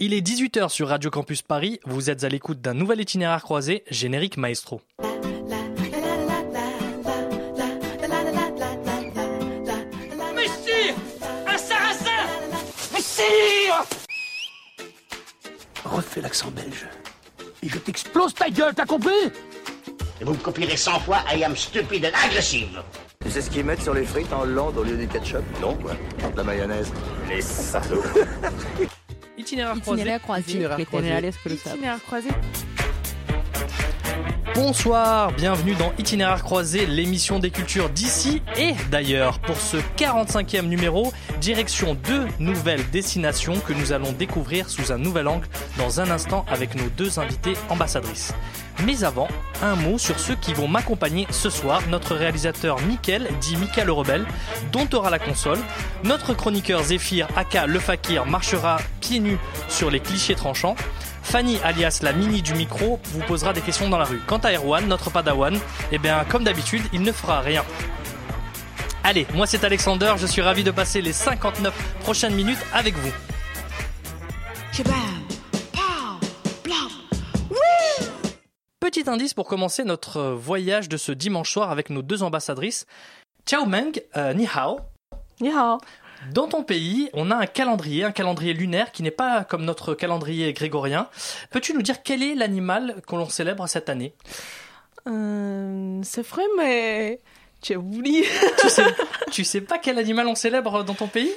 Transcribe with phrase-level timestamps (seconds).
[0.00, 3.84] Il est 18h sur Radio Campus Paris, vous êtes à l'écoute d'un nouvel itinéraire croisé,
[3.90, 4.80] générique maestro.
[10.34, 10.94] Messire
[11.46, 12.10] Un sarrasin
[12.92, 13.84] Messire
[15.84, 16.88] Refais l'accent belge.
[17.62, 19.12] Et je t'explose ta gueule, t'as compris?
[20.20, 22.82] Et vous me copierez 100 fois I am stupid and aggressive.
[23.24, 25.44] Tu sais ce qu'ils mettent sur les frites en Hollande au lieu du ketchup?
[25.60, 25.92] Non, quoi.
[26.32, 26.92] De la mayonnaise.
[27.28, 28.02] Les salauds.
[29.54, 30.02] Itinéraire croisé.
[30.02, 30.50] Itinéraire croisé.
[30.50, 31.08] Itinéraire croisé.
[31.54, 32.28] Itinéraire croisé.
[34.56, 39.38] Bonsoir, bienvenue dans Itinéraire croisé, l'émission des cultures d'ici et d'ailleurs.
[39.40, 45.28] Pour ce 45e numéro, direction deux nouvelles destinations que nous allons découvrir sous un nouvel
[45.28, 45.46] angle
[45.78, 48.32] dans un instant avec nos deux invités ambassadrices.
[48.82, 49.28] Mais avant,
[49.62, 51.80] un mot sur ceux qui vont m'accompagner ce soir.
[51.88, 54.26] Notre réalisateur Mickaël, dit Mickaël le Rebelle,
[54.72, 55.58] dont aura la console.
[56.02, 59.38] Notre chroniqueur Zéphyr, aka Le Fakir, marchera pieds nus
[59.68, 60.76] sur les clichés tranchants.
[61.22, 64.20] Fanny, alias la mini du micro, vous posera des questions dans la rue.
[64.26, 65.58] Quant à Erwan, notre padawan,
[65.90, 67.64] eh bien, comme d'habitude, il ne fera rien.
[69.02, 73.12] Allez, moi c'est Alexander, je suis ravi de passer les 59 prochaines minutes avec vous.
[78.94, 82.86] Petit indice pour commencer notre voyage de ce dimanche soir avec nos deux ambassadrices.
[83.44, 84.78] Ciao Meng, euh, ni hao.
[85.40, 85.78] Ni hao.
[86.32, 89.94] Dans ton pays, on a un calendrier, un calendrier lunaire qui n'est pas comme notre
[89.94, 91.08] calendrier grégorien.
[91.50, 94.14] Peux-tu nous dire quel est l'animal que l'on célèbre cette année?
[95.08, 97.18] Euh, c'est vrai, mais
[97.64, 98.24] j'ai oublié.
[98.60, 98.94] tu sais,
[99.32, 101.32] tu sais pas quel animal on célèbre dans ton pays?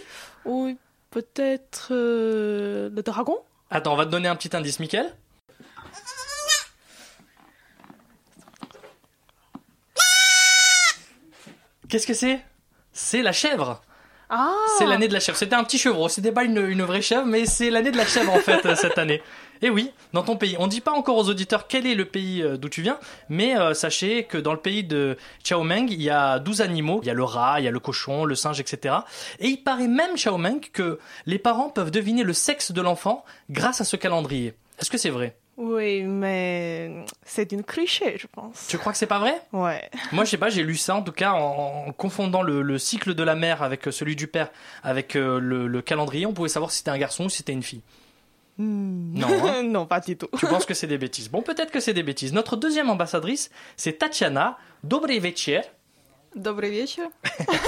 [0.45, 0.77] Oui,
[1.09, 3.39] peut-être euh, le dragon
[3.71, 5.11] Attends, on va te donner un petit indice, Mickaël.
[11.89, 12.39] Qu'est-ce que c'est?
[12.91, 13.81] C'est la chèvre.
[14.29, 15.37] Ah C'est l'année de la chèvre.
[15.37, 16.09] C'était un petit chevreau.
[16.09, 18.75] C'était pas une, une vraie chèvre, mais c'est l'année de la chèvre en fait euh,
[18.75, 19.21] cette année.
[19.61, 20.57] Et oui, dans ton pays.
[20.59, 23.57] On dit pas encore aux auditeurs quel est le pays euh, d'où tu viens, mais
[23.57, 26.99] euh, sachez que dans le pays de Chao Meng, il y a 12 animaux.
[27.03, 28.95] Il y a le rat, il y a le cochon, le singe, etc.
[29.39, 33.23] Et il paraît même, Chao Meng, que les parents peuvent deviner le sexe de l'enfant
[33.49, 34.55] grâce à ce calendrier.
[34.79, 35.37] Est-ce que c'est vrai?
[35.57, 36.91] Oui, mais
[37.23, 38.67] c'est une cliché, je pense.
[38.69, 39.41] Tu crois que c'est pas vrai?
[39.51, 39.89] Ouais.
[40.11, 42.77] Moi, je sais pas, j'ai lu ça en tout cas en, en confondant le, le
[42.77, 44.51] cycle de la mère avec euh, celui du père,
[44.83, 47.53] avec euh, le, le calendrier, on pouvait savoir si c'était un garçon ou si c'était
[47.53, 47.81] une fille.
[48.59, 49.63] Non, hein.
[49.65, 50.27] non, pas du tout.
[50.37, 51.29] Tu penses que c'est des bêtises?
[51.29, 52.33] Bon, peut-être que c'est des bêtises.
[52.33, 54.57] Notre deuxième ambassadrice, c'est Tatiana.
[54.83, 55.19] Dobry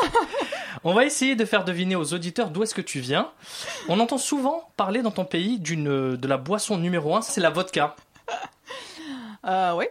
[0.84, 3.32] On va essayer de faire deviner aux auditeurs d'où est-ce que tu viens.
[3.90, 7.50] On entend souvent parler dans ton pays d'une de la boisson numéro un, c'est la
[7.50, 7.96] vodka.
[9.46, 9.86] Euh, oui.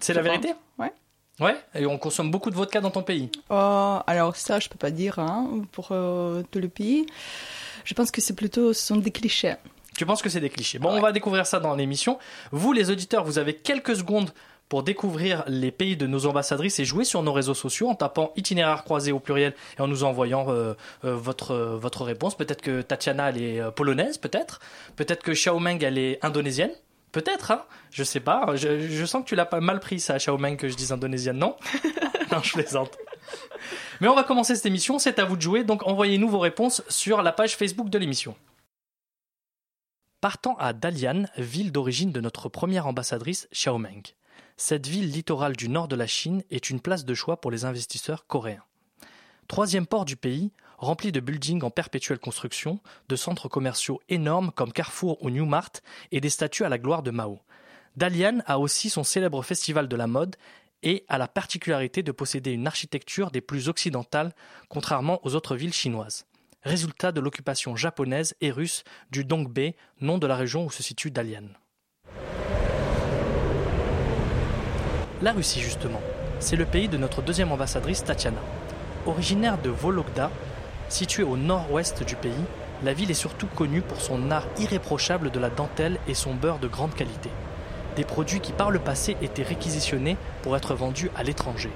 [0.00, 0.52] C'est la vérité?
[0.78, 0.92] Ouais.
[1.40, 3.30] Ouais, et on consomme beaucoup de vodka dans ton pays.
[3.50, 7.06] Euh, alors ça, je peux pas dire hein, pour euh, tout le pays.
[7.84, 9.54] Je pense que c'est plutôt ce sont des clichés.
[9.96, 10.78] Tu penses que c'est des clichés.
[10.78, 12.18] Bon, on va découvrir ça dans l'émission.
[12.52, 14.30] Vous, les auditeurs, vous avez quelques secondes
[14.68, 18.32] pour découvrir les pays de nos ambassadrices et jouer sur nos réseaux sociaux en tapant
[18.36, 20.74] itinéraire croisé au pluriel et en nous envoyant euh,
[21.04, 22.36] euh, votre, euh, votre réponse.
[22.36, 24.60] Peut-être que Tatiana, elle est polonaise, peut-être.
[24.96, 26.72] Peut-être que Xiaomeng, elle est indonésienne.
[27.12, 28.54] Peut-être, hein Je sais pas.
[28.54, 31.38] Je, je sens que tu l'as pas mal pris, ça, Xiaomeng, que je dise indonésienne,
[31.38, 31.56] non?
[32.30, 32.98] Non, je plaisante.
[34.02, 36.82] Mais on va commencer cette émission, c'est à vous de jouer, donc envoyez-nous vos réponses
[36.90, 38.36] sur la page Facebook de l'émission.
[40.20, 44.02] Partant à Dalian, ville d'origine de notre première ambassadrice, Xiaomeng.
[44.60, 47.64] Cette ville littorale du nord de la Chine est une place de choix pour les
[47.64, 48.64] investisseurs coréens.
[49.46, 54.72] Troisième port du pays, rempli de buildings en perpétuelle construction, de centres commerciaux énormes comme
[54.72, 55.70] Carrefour ou Newmart
[56.10, 57.38] et des statues à la gloire de Mao.
[57.96, 60.34] Dalian a aussi son célèbre festival de la mode
[60.82, 64.34] et a la particularité de posséder une architecture des plus occidentales,
[64.68, 66.26] contrairement aux autres villes chinoises.
[66.64, 68.82] Résultat de l'occupation japonaise et russe
[69.12, 71.46] du Dongbei, nom de la région où se situe Dalian.
[75.20, 76.00] La Russie, justement,
[76.38, 78.38] c'est le pays de notre deuxième ambassadrice Tatiana.
[79.04, 80.30] Originaire de Vologda,
[80.88, 82.44] située au nord-ouest du pays,
[82.84, 86.60] la ville est surtout connue pour son art irréprochable de la dentelle et son beurre
[86.60, 87.30] de grande qualité.
[87.96, 91.70] Des produits qui par le passé étaient réquisitionnés pour être vendus à l'étranger.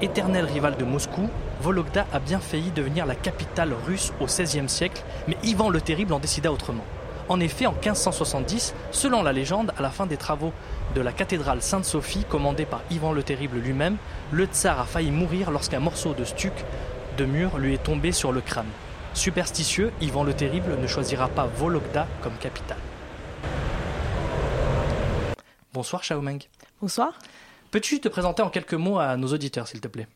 [0.00, 1.28] Éternel rival de Moscou,
[1.60, 6.12] Vologda a bien failli devenir la capitale russe au XVIe siècle, mais Ivan le Terrible
[6.12, 6.84] en décida autrement.
[7.30, 10.52] En effet, en 1570, selon la légende, à la fin des travaux
[10.96, 13.98] de la cathédrale Sainte-Sophie, commandée par Ivan le Terrible lui-même,
[14.32, 16.52] le tsar a failli mourir lorsqu'un morceau de stuc
[17.16, 18.66] de mur lui est tombé sur le crâne.
[19.14, 22.78] Superstitieux, Ivan le Terrible ne choisira pas Vologda comme capitale.
[25.72, 26.40] Bonsoir Xiaomeng.
[26.80, 27.16] Bonsoir.
[27.70, 30.08] Peux-tu te présenter en quelques mots à nos auditeurs, s'il te plaît?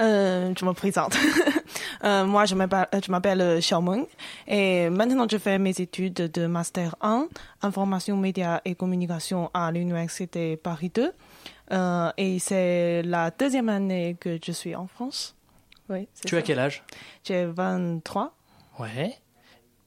[0.00, 1.14] Euh, je me présente.
[2.04, 4.06] Euh, moi, je m'appelle, euh, Xiao Meng
[4.46, 7.28] et maintenant je fais mes études de Master 1,
[7.62, 11.12] Information, Médias et Communication à l'Université Paris 2.
[11.70, 15.34] Euh, et c'est la deuxième année que je suis en France.
[15.90, 16.36] Oui, Tu ça.
[16.38, 16.82] as quel âge?
[17.24, 18.34] J'ai 23.
[18.78, 19.14] Ouais.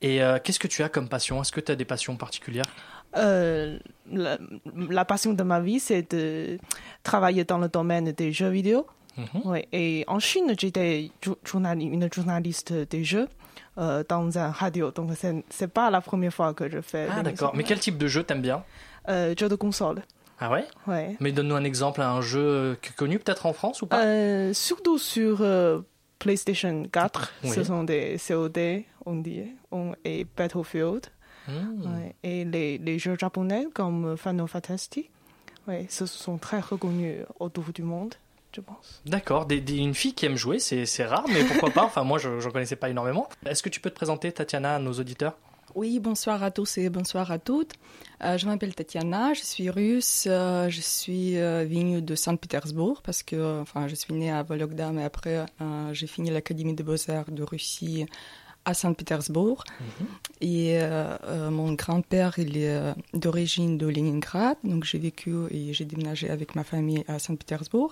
[0.02, 1.42] Et euh, qu'est-ce que tu as comme passion?
[1.42, 2.66] Est-ce que tu as des passions particulières?
[3.18, 3.78] Euh,
[4.12, 4.38] la,
[4.90, 6.58] la passion de ma vie, c'est de
[7.04, 8.88] travailler dans le domaine des jeux vidéo.
[9.18, 9.42] Mhm.
[9.46, 11.12] Ouais, et en Chine, j'étais
[11.46, 13.28] journali- une journaliste des jeux
[13.78, 14.92] euh, dans un radio.
[14.92, 15.12] Donc,
[15.50, 17.08] c'est pas la première fois que je fais.
[17.12, 17.54] Ah d'accord.
[17.56, 18.64] Mais quel type de jeu t'aimes bien?
[19.10, 20.02] Euh, jeux de console.
[20.40, 20.66] Ah ouais?
[20.88, 21.16] Ouais.
[21.20, 24.04] Mais donne-nous un exemple, un jeu connu peut-être en France ou pas?
[24.06, 25.82] Euh, surtout sur euh,
[26.20, 27.50] PlayStation 4, Oui.
[27.50, 29.44] ce sont des COD, on dit,
[30.06, 31.08] et Battlefield.
[31.48, 31.82] Hmm.
[31.82, 35.10] Ouais, et les, les jeux japonais comme Final Fantasy,
[35.68, 38.14] ouais, ce sont très reconnus autour du monde,
[38.56, 39.02] je pense.
[39.06, 42.18] D'accord, des- des- une fille qui aime jouer, c'est rare, mais pourquoi pas Enfin, moi,
[42.20, 43.28] je n'en connaissais pas énormément.
[43.46, 45.38] Est-ce que tu peux te présenter, Tatiana, à nos auditeurs?
[45.74, 47.72] Oui, bonsoir à tous et bonsoir à toutes.
[48.26, 53.24] Euh, je m'appelle Tatiana, je suis russe, euh, je suis euh, venue de Saint-Pétersbourg parce
[53.24, 56.84] que euh, enfin, je suis née à Vologda, mais après euh, j'ai fini l'Académie des
[56.84, 58.06] Beaux-Arts de Russie
[58.66, 59.64] à Saint-Pétersbourg.
[60.42, 65.86] Et euh, euh, mon grand-père, il est d'origine de Leningrad, donc j'ai vécu et j'ai
[65.86, 67.92] déménagé avec ma famille à Saint-Pétersbourg.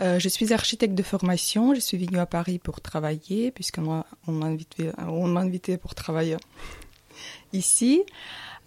[0.00, 1.74] Euh, je suis architecte de formation.
[1.74, 5.76] Je suis venue à Paris pour travailler, puisqu'on m'a on m'a invité, on m'a invité
[5.76, 6.36] pour travailler
[7.52, 8.02] ici.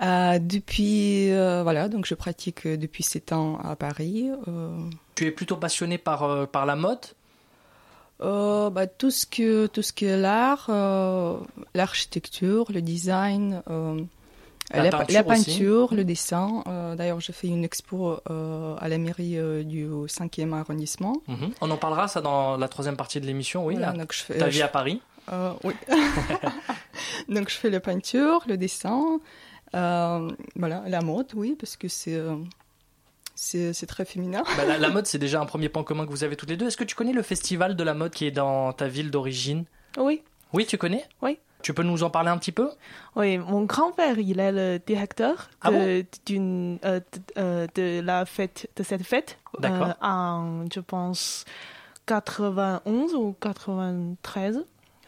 [0.01, 4.29] Euh, depuis, euh, voilà, donc je pratique depuis sept ans à Paris.
[5.15, 7.05] Tu es plutôt passionné par, par la mode?
[8.21, 11.37] Euh, bah, tout ce que tout ce qui est l'art, euh,
[11.75, 14.01] l'architecture, le design, euh,
[14.73, 15.45] La la, peinture la aussi.
[15.51, 16.63] peinture, le dessin.
[16.67, 21.21] Euh, D'ailleurs, j'ai fait une expo euh, à la mairie euh, du 5e arrondissement.
[21.27, 21.51] Mhm.
[21.61, 23.75] On en parlera, ça, dans la troisième partie de l'émission, oui.
[23.75, 23.97] Voilà, là.
[23.99, 25.01] donc je fais, Ta je- vie à Paris
[25.63, 25.73] oui.
[27.29, 29.19] donc je fais la peinture, le dessin,
[29.73, 32.21] voilà, la mode, oui, parce que c'est
[33.35, 34.43] c'est c'est très féminin.
[34.57, 36.57] Bah, la, la mode, c'est déjà un premier point commun que vous avez toutes les
[36.57, 36.67] deux.
[36.67, 39.65] Est-ce que tu connais le festival de la mode qui est dans ta ville d'origine?
[39.97, 40.23] Oui,
[40.53, 41.05] Oui, tu connais?
[41.21, 41.37] Oui.
[41.63, 42.69] Tu peux nous en parler un petit peu?
[43.15, 48.25] Oui, mon grand-père, il est le directeur Ah de, d'une, euh, de, euh, de la
[48.25, 49.37] fête, de cette fête.
[49.59, 49.87] D'accord.
[49.87, 51.43] euh, en, je pense,
[52.05, 54.57] 91 ou 93.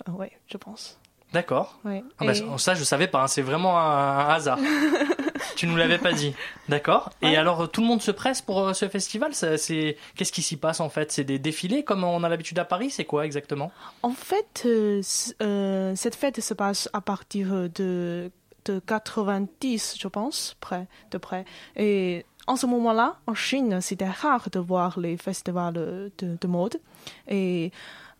[0.07, 0.98] Euh, ouais, je pense.
[1.34, 1.78] D'accord.
[1.86, 2.04] Ouais.
[2.19, 4.57] Ah bah, Et- ça, je savais pas, hein, c'est vraiment un, un hasard.
[5.56, 6.33] tu nous l'avais pas dit.
[6.68, 7.09] D'accord.
[7.21, 9.31] Et alors, tout le monde se presse pour euh, ce festival?
[9.33, 11.12] Qu'est-ce qui s'y passe en fait?
[11.12, 12.89] C'est des défilés comme on a l'habitude à Paris?
[12.89, 13.71] C'est quoi exactement?
[14.03, 15.01] En fait, euh,
[15.41, 18.31] euh, cette fête se passe à partir de,
[18.65, 21.45] de 90, je pense, près, de près.
[21.75, 26.80] Et en ce moment-là, en Chine, c'était rare de voir les festivals de, de mode.
[27.27, 27.71] Et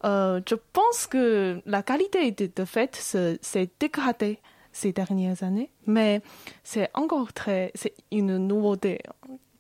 [0.06, 4.40] euh, je pense que la qualité de, de fête se- s'est dégradée
[4.72, 6.22] ces dernières années, mais
[6.64, 9.00] c'est encore très, c'est une nouveauté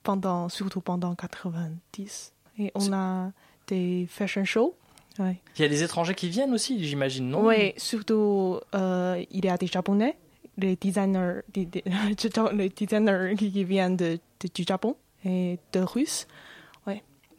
[0.03, 2.33] pendant, surtout pendant 90.
[2.59, 3.31] Et on a
[3.67, 4.75] des fashion shows.
[5.17, 5.37] Ouais.
[5.57, 7.45] Il y a des étrangers qui viennent aussi, j'imagine, non?
[7.45, 10.17] Oui, surtout, euh, il y a des Japonais,
[10.57, 11.83] les designers, des- des-
[12.53, 14.95] les designers qui viennent de, de- du Japon
[15.25, 16.27] et de Russes.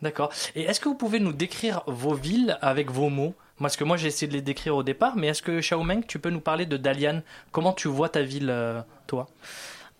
[0.02, 0.32] D'accord.
[0.54, 3.34] Et est-ce que vous pouvez nous décrire vos villes avec vos mots?
[3.60, 6.18] Parce que moi, j'ai essayé de les décrire au départ, mais est-ce que Xiaomeng, tu
[6.18, 7.20] peux nous parler de Dalian?
[7.52, 9.28] Comment tu vois ta ville, euh, toi?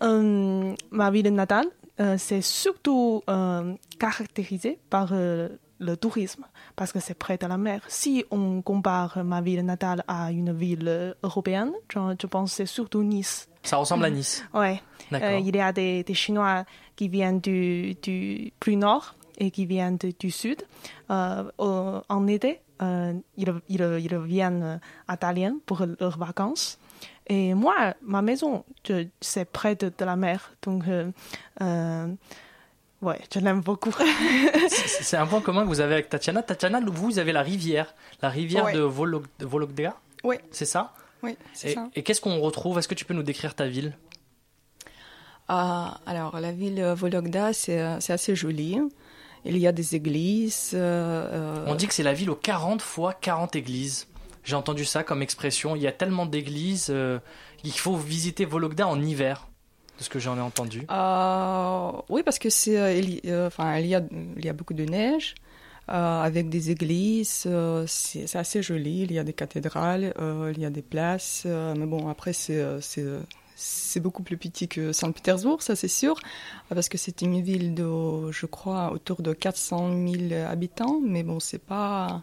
[0.03, 1.67] Euh, ma ville natale,
[2.01, 6.45] euh, c'est surtout euh, caractérisé par le tourisme,
[6.77, 7.83] parce que c'est près de la mer.
[7.89, 12.67] Si on compare ma ville natale à une ville européenne, je, je pense que c'est
[12.67, 13.49] surtout Nice.
[13.63, 14.43] Ça ressemble à Nice.
[14.55, 16.65] Euh, il y a des, des Chinois
[16.97, 20.63] qui viennent du, du plus nord et qui viennent de- du sud.
[21.11, 26.79] Euh, en été, ils, ils, ils viennent à Tallinn pour leurs vacances.
[27.27, 28.65] Et moi, ma maison,
[29.21, 30.53] c'est près de, de la mer.
[30.63, 31.11] Donc, euh,
[31.63, 32.09] euh,
[33.03, 33.95] ouais, je l'aime beaucoup.
[34.69, 36.43] C'est un point commun que vous avez avec Tatiana.
[36.43, 38.73] Tatiana, vous avez la rivière, la rivière Ouais.
[38.75, 39.95] de Volog- de Vologda,
[40.25, 40.93] Oui, c'est ça?
[41.23, 41.89] Oui, c'est Et, ça.
[41.95, 42.79] et qu'est-ce qu'on retrouve?
[42.79, 43.95] Est-ce que tu peux nous décrire ta ville?
[45.49, 48.79] Ah, alors, la ville euh, Vologda, c'est euh, c'est assez joli.
[49.45, 50.73] Il y a des églises.
[50.75, 54.07] euh, euh, On dit que c'est la ville aux 40 fois 40 églises.
[54.45, 55.77] J'ai entendu ça comme expression.
[55.77, 57.19] Il y a tellement d'églises euh,
[57.59, 59.49] qu'il faut visiter Vologda en hiver,
[59.99, 60.87] de ce que j'en ai entendu.
[60.91, 64.03] Euh, oui, parce que c'est, il, enfin, il y a,
[64.37, 65.35] il y a beaucoup de neige
[65.89, 67.49] avec des églises.
[67.87, 69.01] c'est assez joli.
[69.03, 70.15] Il y a des cathédrales,
[70.55, 71.47] il y a des places.
[71.47, 72.63] mais bon, après, c'est,
[73.63, 76.15] c'est, beaucoup plus petit que Saint-Pétersbourg, ça c'est sûr,
[76.71, 80.99] parce que c'est une ville de, je crois, autour de 400 000 habitants.
[81.05, 82.23] Mais bon, c'est pas,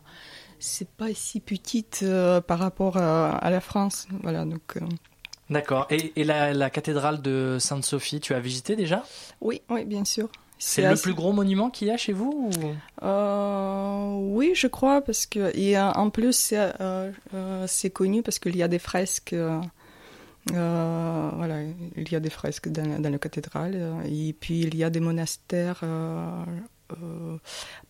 [0.60, 4.08] c'est pas si petite euh, par rapport à, à la France.
[4.24, 4.78] Voilà, donc.
[4.78, 4.82] euh,
[5.50, 5.86] D'accord.
[5.92, 9.04] Et, et la, la cathédrale de Sainte-Sophie, tu as visité déjà?
[9.40, 10.28] Oui, oui, bien sûr.
[10.60, 13.06] C'est le assez- plus gros monument qu'il y a chez vous ou...
[13.06, 16.54] Euh, oui, je crois, parce que a, en plus,
[17.68, 19.36] c'est connu parce qu'il y a des fresques.
[20.54, 21.62] Euh, euh, voilà,
[21.96, 23.74] il y a des fresques dans, dans la cathédrale.
[23.76, 26.44] euh, Et puis, il y a des monastères, euh,
[26.94, 27.38] euh,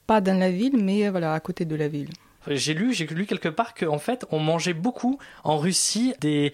[0.05, 2.09] pas dans la ville, mais voilà, à côté de la ville.
[2.49, 6.53] J'ai lu, j'ai lu quelque part qu'en fait, on mangeait beaucoup en Russie des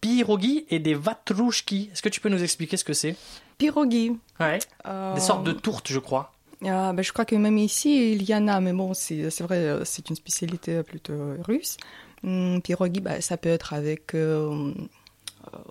[0.00, 1.90] pirogues et des vatrouchki.
[1.92, 3.14] Est-ce que tu peux nous expliquer ce que c'est?
[3.58, 4.12] Pirogi.
[4.40, 4.58] Ouais.
[4.86, 6.32] euh, Des sortes de tourtes, je crois.
[6.66, 9.44] Ah, ben, je crois que même ici, il y en a, mais bon, c'est c'est
[9.44, 11.76] vrai, euh, c'est une spécialité plutôt russe.
[12.22, 14.72] Hum, Pierogi, bah, ça peut être avec euh, euh,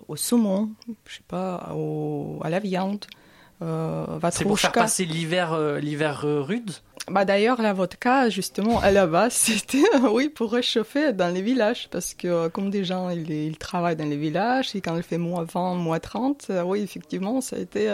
[0.07, 0.71] au saumon,
[1.05, 3.05] je sais pas, au, à la viande.
[3.61, 6.71] Euh, C'est pour faire passer l'hiver, euh, l'hiver euh, rude.
[7.09, 11.87] Bah, D'ailleurs, la vodka, justement, à la base, c'était oui, pour réchauffer dans les villages,
[11.91, 15.17] parce que comme des gens, ils, ils travaillent dans les villages, et quand il fait
[15.17, 17.93] moins 20, moins 30, euh, oui, effectivement, ça a été,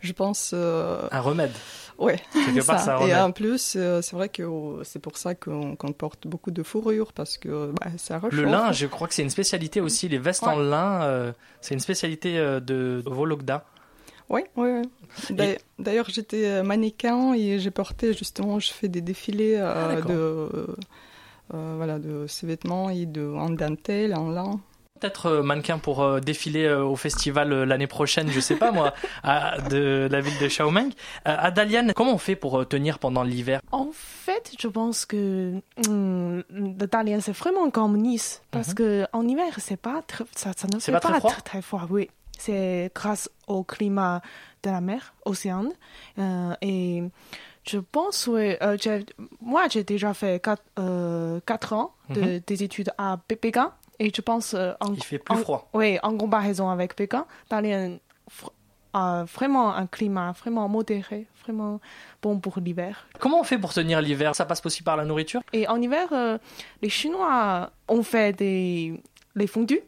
[0.00, 1.52] je pense, Un remède.
[2.62, 3.60] part, ça et en plus,
[4.02, 7.90] c'est vrai que euh, c'est pour ça qu'on porte beaucoup de fourrure parce que bah,
[7.96, 8.32] ça réchauffe.
[8.32, 10.08] Le lin, je crois que c'est une spécialité aussi.
[10.08, 13.64] Les vestes en lin, c'est une spécialité de Vologda.
[14.32, 14.68] Oui, oui,
[15.30, 15.56] oui.
[15.78, 20.14] D'ailleurs- j'étais euh, mannequin et j'ai porté justement, je fais des défilés euh, Ah, de,
[21.54, 24.60] euh, voilà, de ces vêtements et de, en dentelle, en lin.
[25.00, 28.94] Peut-être mannequin pour euh, défiler euh, au festival euh, l'année prochaine, je sais pas moi,
[29.24, 30.90] à- de la ville de Xiaomeng.
[31.26, 33.60] Euh, à Dalian, comment on fait pour euh, tenir pendant l'hiver?
[33.72, 35.54] En fait, je pense que
[35.88, 38.42] hum, Dalian, c'est vraiment comme Nice.
[38.52, 40.74] Parce que en hiver, c'est pas très- ça, ça ne.
[40.78, 41.30] C'est fait pas très pas, froid?
[41.32, 41.86] très, très froid.
[41.90, 42.08] Oui,
[42.44, 44.20] c'est grâce au climat
[44.62, 45.66] de la mer, océan.
[46.18, 47.02] Euh, et
[47.64, 48.76] je pense, ouais, euh,
[49.40, 52.40] moi, j'ai déjà fait 4, ans de- Mhm.
[52.46, 53.72] des études à Pékin.
[53.98, 55.68] Et je pense, euh, en, Il fait plus en- froid.
[55.74, 58.50] oui, en comparaison avec Pékin, fr-
[58.94, 61.80] a vraiment un climat vraiment modéré, vraiment
[62.22, 63.06] bon pour l'hiver.
[63.20, 64.34] Comment on fait pour tenir l'hiver?
[64.34, 65.40] Ça passe aussi par la nourriture?
[65.52, 66.36] Et en hiver, euh,
[66.82, 69.00] les Chinois ont fait des
[69.34, 69.80] les fondus.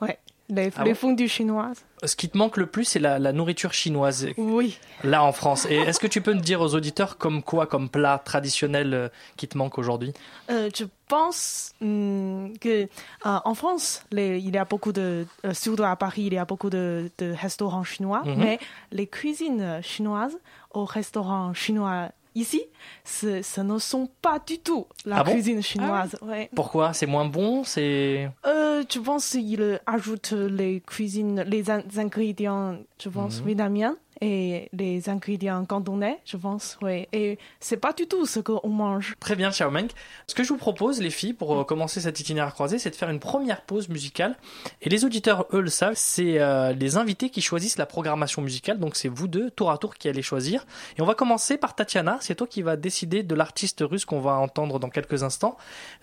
[0.00, 0.18] ouais,
[0.50, 1.84] les, Ah les bon fondus chinoises.
[2.02, 4.78] Ce qui te manque le plus, c'est la, la nourriture chinoise, Oui.
[5.04, 5.66] là en France.
[5.68, 9.08] Et est-ce que tu peux nous dire aux auditeurs comme quoi, comme plat traditionnel euh,
[9.36, 10.12] qui te manque aujourd'hui?
[10.50, 12.86] Euh, je pense hum, que euh,
[13.24, 16.44] en France, les- il y a beaucoup de, euh, surtout à Paris, il y a
[16.46, 18.34] beaucoup de, de restaurants chinois, Mhm.
[18.38, 18.58] mais
[18.92, 20.38] les cuisines chinoises
[20.72, 22.62] au restaurant chinois ici,
[23.04, 26.16] ce, ce ne sont pas du tout la Ah bon cuisine chinoise.
[26.22, 26.48] ouais.
[26.54, 26.92] Pourquoi?
[26.92, 27.64] C'est moins bon?
[27.64, 34.68] C'est Euh, je pense qu'il ajoute les cuisines, les in- ingrédients, je pense, vietnamiens et
[34.72, 37.08] les ingrédients cantonais, je pense, oui.
[37.12, 39.14] Et c'est pas du tout ce qu'on mange.
[39.20, 39.88] Très bien, Xiaomeng.
[40.26, 42.96] Ce que je vous propose, les filles, pour euh, commencer cet itinéraire croisé, c'est de
[42.96, 44.36] faire une première pause musicale.
[44.82, 48.78] Et les auditeurs, eux, le savent, c'est euh, les invités qui choisissent la programmation musicale.
[48.78, 50.66] Donc c'est vous deux, tour à tour, qui allez choisir.
[50.98, 52.18] Et on va commencer par Tatiana.
[52.20, 55.56] C'est toi qui vas décider de l'artiste russe qu'on va entendre dans quelques instants.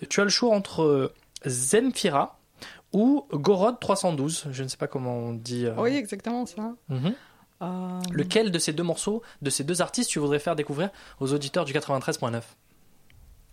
[0.08, 1.12] Tu as le choix entre euh,
[1.46, 2.38] Zemfira
[2.92, 4.46] ou Gorod 312.
[4.50, 5.66] Je ne sais pas comment on dit.
[5.66, 6.74] euh, Oui, exactement ça.
[6.88, 7.14] mhm.
[7.60, 11.32] Euh, Lequel de ces deux morceaux, de ces deux artistes, tu voudrais faire découvrir aux
[11.32, 12.42] auditeurs du 93.9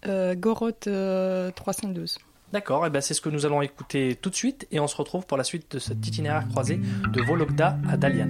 [0.08, 2.20] euh, Goroth euh, 312.
[2.54, 4.96] D'accord, et ben c'est ce que nous allons écouter tout de suite et on se
[4.96, 6.80] retrouve pour la suite de cet itinéraire croisé
[7.12, 8.30] de Vologda à Dalian.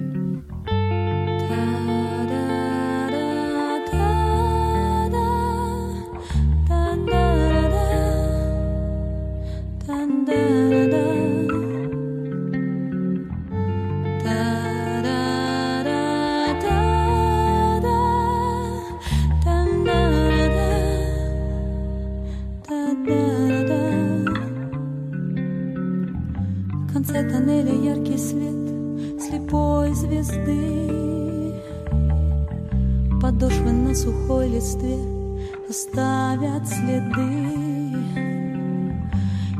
[27.66, 31.52] Тоннеля яркий свет слепой звезды.
[33.20, 34.98] Подошвы на сухой листве
[35.68, 37.96] оставят следы.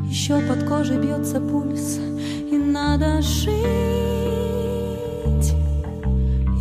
[0.09, 1.99] Еще под кожей бьется пульс
[2.51, 3.55] и надо жить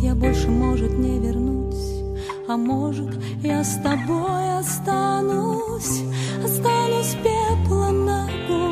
[0.02, 2.02] Я больше, может, не вернусь
[2.48, 3.08] А может,
[3.42, 6.02] я с тобой останусь.
[6.44, 8.65] Останусь пеплом на Останусь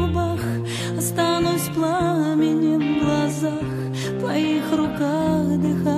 [1.75, 3.63] пламенем в глазах
[3.93, 5.94] В твоих руках дыханием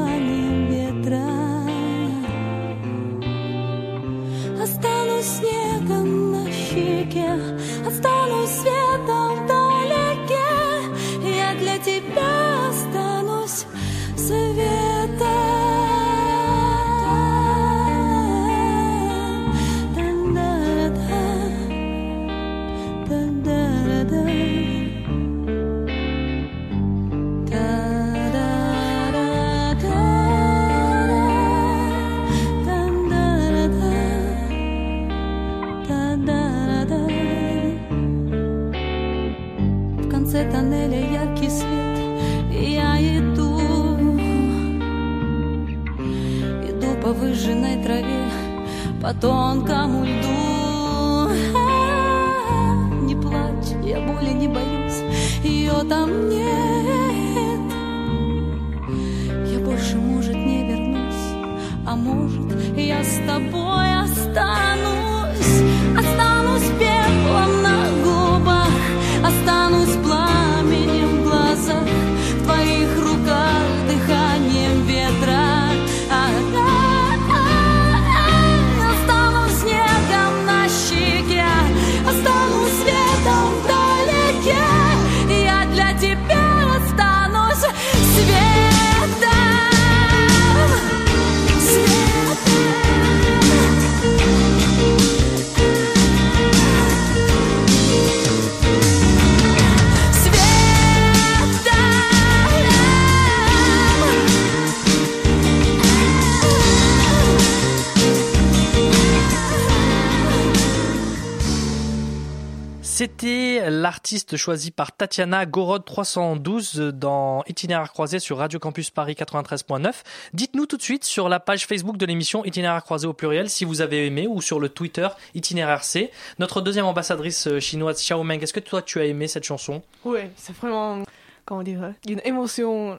[114.16, 119.92] C'était l'artiste choisi par Tatiana Gorod 312 dans Itinéraire croisé sur Radio Campus Paris 93.9.
[120.32, 123.66] Dites-nous tout de suite sur la page Facebook de l'émission Itinéraire croisé au pluriel si
[123.66, 126.10] vous avez aimé ou sur le Twitter Itinéraire C.
[126.38, 129.82] Notre deuxième ambassadrice euh, chinoise Xiao Meng, est-ce que toi tu as aimé cette chanson?
[130.06, 131.02] Oui, c'est vraiment,
[131.44, 132.98] comment dire, une émotion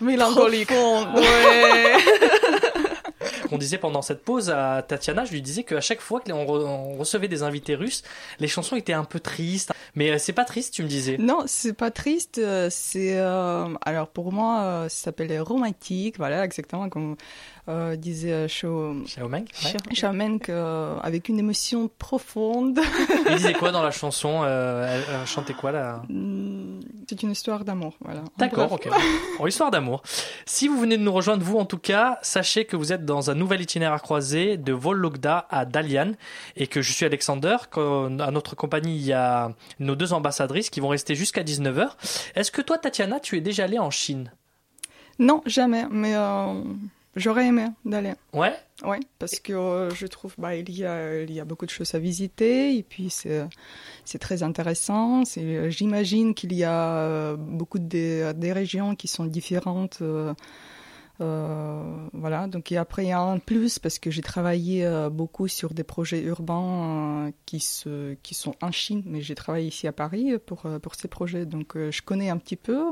[0.00, 0.70] mélancolique.
[0.70, 1.96] Ouais.
[3.52, 6.64] qu'on disait pendant cette pause à Tatiana, je lui disais qu'à chaque fois qu'on re-
[6.64, 8.02] on recevait des invités russes,
[8.40, 9.72] les chansons étaient un peu tristes.
[9.94, 11.16] Mais euh, c'est pas triste, tu me disais.
[11.18, 12.38] Non, c'est pas triste.
[12.38, 16.16] euh, C'est euh, alors pour moi, ça s'appelle romantique.
[16.18, 17.16] Voilà, exactement comme
[17.68, 20.40] euh, disait euh, Shao Xiao Meng ouais.
[20.48, 22.80] Euh, avec une émotion profonde.
[23.28, 26.02] Il disait quoi dans la chanson euh, elle, elle chantait quoi là?
[26.08, 27.94] Hmm, C'est une histoire d'amour.
[28.00, 28.24] Voilà.
[28.36, 28.88] D'accord, ok.
[29.38, 30.02] Bon, histoire d'amour.
[30.44, 33.30] Si vous venez de nous rejoindre, vous en tout cas, sachez que vous êtes dans
[33.30, 36.12] un nouvel itinéraire croisé de Vologda à Dalian
[36.56, 37.56] et que je suis Alexander.
[37.72, 41.90] qu'à notre compagnie, il y a nos deux ambassadrices qui vont rester jusqu'à 19h.
[42.34, 44.32] Est-ce que toi, Tatiana, tu es déjà allée en Chine?
[45.18, 45.84] Non, jamais.
[45.90, 46.54] Mais euh,
[47.16, 48.14] j'aurais aimé d'aller.
[48.32, 48.54] Ouais?
[48.84, 51.70] Oui, parce que euh, je trouve bah, il y a il y a beaucoup de
[51.70, 53.44] choses à visiter et puis c'est
[54.04, 55.24] c'est très intéressant.
[55.24, 59.98] C'est j'imagine qu'il y a euh, beaucoup de des régions qui sont différentes.
[60.02, 60.34] euh,
[61.20, 65.10] euh, voilà, donc et après il y a un plus parce que j'ai travaillé euh,
[65.10, 69.68] beaucoup sur des projets urbains euh, qui, se, qui sont en Chine, mais j'ai travaillé
[69.68, 72.86] ici à Paris pour, euh, pour ces projets, donc euh, je connais un petit peu,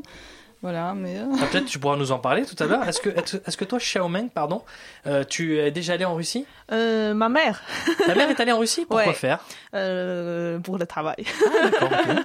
[0.62, 1.18] voilà, mais...
[1.18, 2.86] euh, Ah, Peut-être tu pourras nous en parler tout à l'heure.
[2.88, 4.62] Est-ce que, est-ce que toi, Xiaomeng, pardon,
[5.06, 6.46] euh, tu es déjà allé en Russie?
[6.72, 7.62] Euh, ma mère,
[8.06, 8.84] Ta mère est allée en Russie?
[8.86, 9.14] Pourquoi Ouais.
[9.14, 9.38] faire?
[9.74, 11.24] Euh, pour le travail.
[11.62, 12.24] D'accord, ok.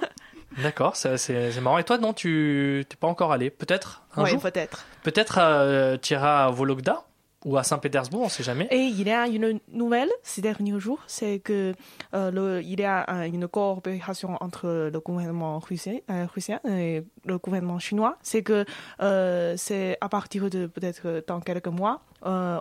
[0.62, 1.78] D'accord, c'est, marrant.
[1.78, 4.40] Et toi, non, tu t'es pas encore allé Peut-être un Oui, jour?
[4.42, 4.84] peut-être.
[5.02, 7.02] Peut-être euh, tu iras à Vologda?
[7.46, 8.66] Ou à Saint-Pétersbourg, on sait jamais.
[8.72, 11.74] Et il y a une nouvelle ces derniers jours, c'est que
[12.12, 18.18] euh, y a une coopération entre le gouvernement russe, euh, russien et le gouvernement chinois.
[18.22, 18.64] C'est que
[19.00, 19.56] euh,
[20.00, 22.58] à partir de peut-être dans quelques mois, euh,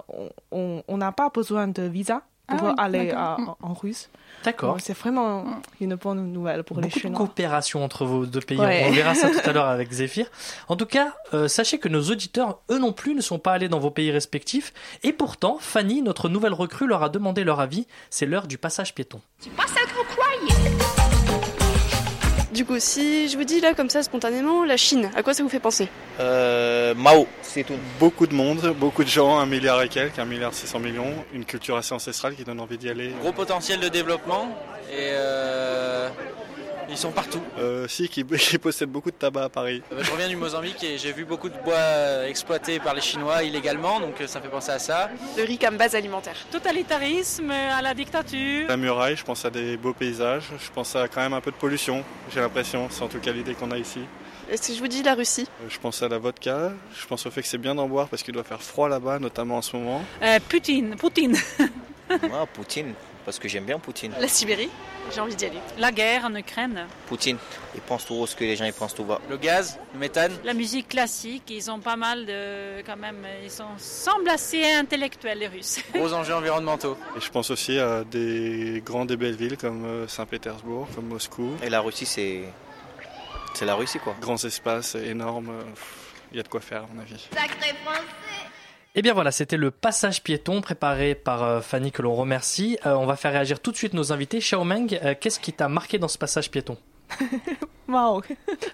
[0.51, 3.55] on n'a pas besoin de visa pour Ah aller à- Mm.
[3.61, 4.09] en, Russe.
[4.43, 4.77] D'accord.
[4.79, 5.43] C'est vraiment
[5.81, 7.17] une bonne nouvelle pour les Beaucoup de Chinois.
[7.17, 8.59] coopération entre vos deux pays.
[8.59, 8.85] Ouais.
[8.87, 10.27] On verra ça tout à l'heure avec Zéphyr.
[10.67, 13.69] En tout cas, euh, sachez que nos auditeurs, eux non plus, ne sont pas allés
[13.69, 14.71] dans vos pays respectifs.
[15.03, 17.87] Et pourtant, Fanny, notre nouvelle recrue, leur a demandé leur avis.
[18.11, 19.19] C'est l'heure du passage piéton.
[22.55, 25.43] Du coup, si je vous dis là comme ça spontanément, la Chine, à quoi ça
[25.43, 25.89] vous fait penser?
[26.21, 27.73] Euh, Mao, c'est tout.
[27.99, 31.43] Beaucoup de monde, beaucoup de gens, un milliard et quelques, un milliard 600 millions, une
[31.43, 33.11] culture assez ancestrale qui donne envie d'y aller.
[33.19, 34.47] Gros potentiel de développement
[34.89, 36.07] et euh,
[36.89, 37.41] ils sont partout.
[37.59, 39.81] Euh, si, qui, qui possède beaucoup de tabac à Paris.
[39.91, 43.01] Euh, Je reviens du Mozambique et j'ai vu beaucoup de bois euh, exploité par les
[43.01, 45.09] Chinois illégalement, donc euh, ça fait penser à ça.
[45.37, 46.35] Le riz comme base alimentaire.
[46.51, 48.67] Totalitarisme, à la dictature.
[48.67, 51.51] La muraille, je pense à des beaux paysages, je pense à quand même un peu
[51.51, 53.99] de pollution, j'ai l'impression, c'est en tout cas l'idée qu'on a ici.
[54.51, 57.31] Et si je vous dis la Russie Je pense à la vodka, je pense au
[57.31, 59.75] fait que c'est bien d'en boire parce qu'il doit faire froid là-bas, notamment en ce
[59.75, 60.03] moment.
[60.21, 61.35] Euh, Poutine, Poutine.
[62.29, 62.93] Moi, Poutine,
[63.25, 64.13] parce que j'aime bien Poutine.
[64.19, 64.69] La Sibérie
[65.13, 65.59] J'ai envie d'y aller.
[65.77, 66.87] La guerre en Ukraine.
[67.07, 67.37] Poutine,
[67.73, 69.19] il pense tout haut ce que les gens ils pensent tout bas.
[69.29, 70.31] Le gaz, le méthane.
[70.43, 72.81] La musique classique, ils ont pas mal de.
[72.85, 75.79] quand même, ils sont, semblent assez intellectuels, les Russes.
[75.93, 76.97] Gros enjeux environnementaux.
[77.17, 81.51] Et je pense aussi à des grandes et belles villes comme euh, Saint-Pétersbourg, comme Moscou.
[81.63, 82.43] Et la Russie, c'est.
[83.53, 84.15] C'est la Russie quoi.
[84.19, 85.63] Grands espaces énormes, euh,
[86.31, 87.25] il y a de quoi faire à mon avis.
[87.33, 88.03] Sacré français
[88.97, 92.77] Eh bien voilà, c'était le passage piéton préparé par euh, Fanny que l'on remercie.
[92.85, 94.39] Euh, on va faire réagir tout de suite nos invités.
[94.39, 96.77] Xiaomeng, euh, qu'est-ce qui t'a marqué dans ce passage piéton?
[97.87, 98.21] Mao.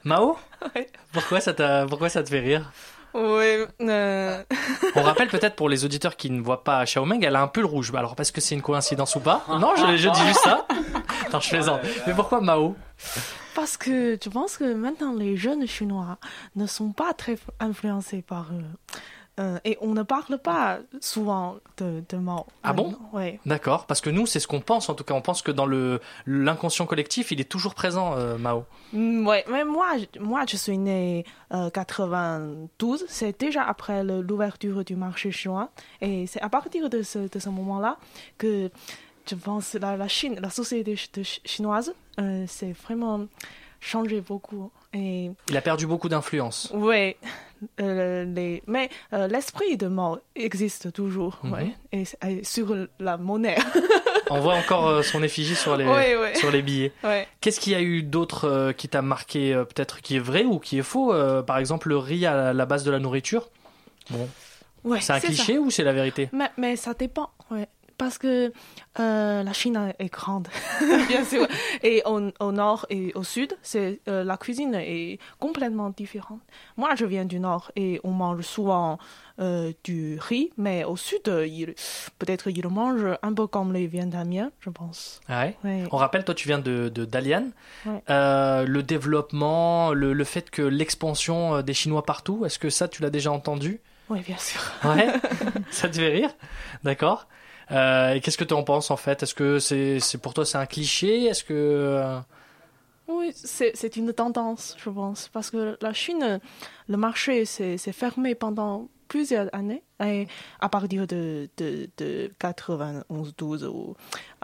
[0.04, 0.38] Mao?
[0.76, 0.88] Ouais.
[1.12, 2.72] Pourquoi ça, t'a, pourquoi ça te fait rire?
[3.16, 3.66] Ouais.
[3.82, 4.44] euh,
[4.96, 7.66] On rappelle peut-être pour les auditeurs qui ne voient pas Xiaomeng, elle a un pull
[7.66, 7.92] rouge.
[7.96, 9.44] Alors, parce que c'est une coïncidence ou pas?
[9.50, 10.68] Non, je, je dis juste ça.
[11.34, 11.80] Non, je plaisante.
[12.06, 12.76] Mais pourquoi Mao?
[13.56, 16.18] Parce que je pense que maintenant les jeunes chinois
[16.58, 18.48] ne sont pas très influencés par.
[19.40, 22.46] Euh, et on ne parle pas souvent de, de Mao.
[22.64, 23.40] Ah bon Ouais.
[23.46, 24.90] D'accord, parce que nous, c'est ce qu'on pense.
[24.90, 28.38] En tout cas, on pense que dans le l'inconscient collectif, il est toujours présent, euh,
[28.38, 28.66] Mao.
[28.92, 33.06] Mm, Ouais, mais moi, je- moi, je suis né euh, 92.
[33.08, 35.70] C'est déjà après l'ouverture du marché chinois.
[36.02, 37.98] Et c'est à partir de ce, de ce moment-là
[38.38, 38.70] que
[39.30, 40.96] je pense la, la Chine, la société
[41.46, 43.28] chinoise, euh, s'est vraiment
[43.80, 44.72] changé beaucoup.
[44.94, 46.72] Et Il a perdu beaucoup d'influence.
[46.74, 47.14] euh,
[47.78, 51.40] les, mais euh, l'esprit de Mao existe toujours.
[51.44, 51.52] Mhm.
[51.54, 53.58] ouais, et, et sur la monnaie.
[54.30, 56.36] On voit encore euh, son effigie sur les Ouais, ouais.
[56.36, 56.92] sur les billets.
[57.42, 60.44] Qu'est-ce qu'il y a eu d'autre euh, qui t'a marqué, euh, peut-être qui est vrai
[60.44, 63.50] ou qui est faux Euh, Par exemple, le riz à la- base de la nourriture?
[64.10, 64.28] Bon,
[64.84, 65.28] Ouais, c'est un ça.
[65.28, 66.30] cliché ou c'est la vérité?
[66.34, 67.68] Mais, mais ça dépend, ouais.
[68.02, 68.52] Parce que
[69.00, 70.48] euh, la Chine est grande,
[71.08, 71.48] bien sûr.
[71.84, 76.40] Et au, au nord et au sud, c'est euh, la cuisine est complètement différente.
[76.78, 78.98] Moi, je viens du nord et on mange souvent
[79.40, 81.22] euh, du riz, mais au sud,
[82.18, 85.22] peut-être ils mangent un peu comme les Vietnamiens, je pense.
[85.30, 85.56] Ah ouais?
[85.64, 85.84] Ouais.
[85.92, 87.50] On rappelle, toi, tu viens de, de Dalian.
[87.86, 88.02] Ouais.
[88.08, 93.12] Le développement, le, le fait que l'expansion des Chinois partout, est-ce que ça, tu l'as
[93.12, 93.80] déjà entendu?
[94.10, 94.60] Oui, bien sûr.
[94.86, 95.08] Ouais,
[95.70, 96.32] ça te fait rire,
[96.84, 97.28] d'accord.
[97.72, 99.24] Euh, et qu'est-ce que tu en penses en fait?
[99.24, 101.26] Est-ce que c'est pour toi c'est un cliché?
[101.26, 102.20] Est-ce que euh,
[103.08, 106.40] Oui, c'est une tendance, je pense, parce que la Chine,
[106.88, 110.26] le marché s'est fermé pendant plusieurs années, et
[110.62, 113.94] à partir de, de, de 91-12, ou,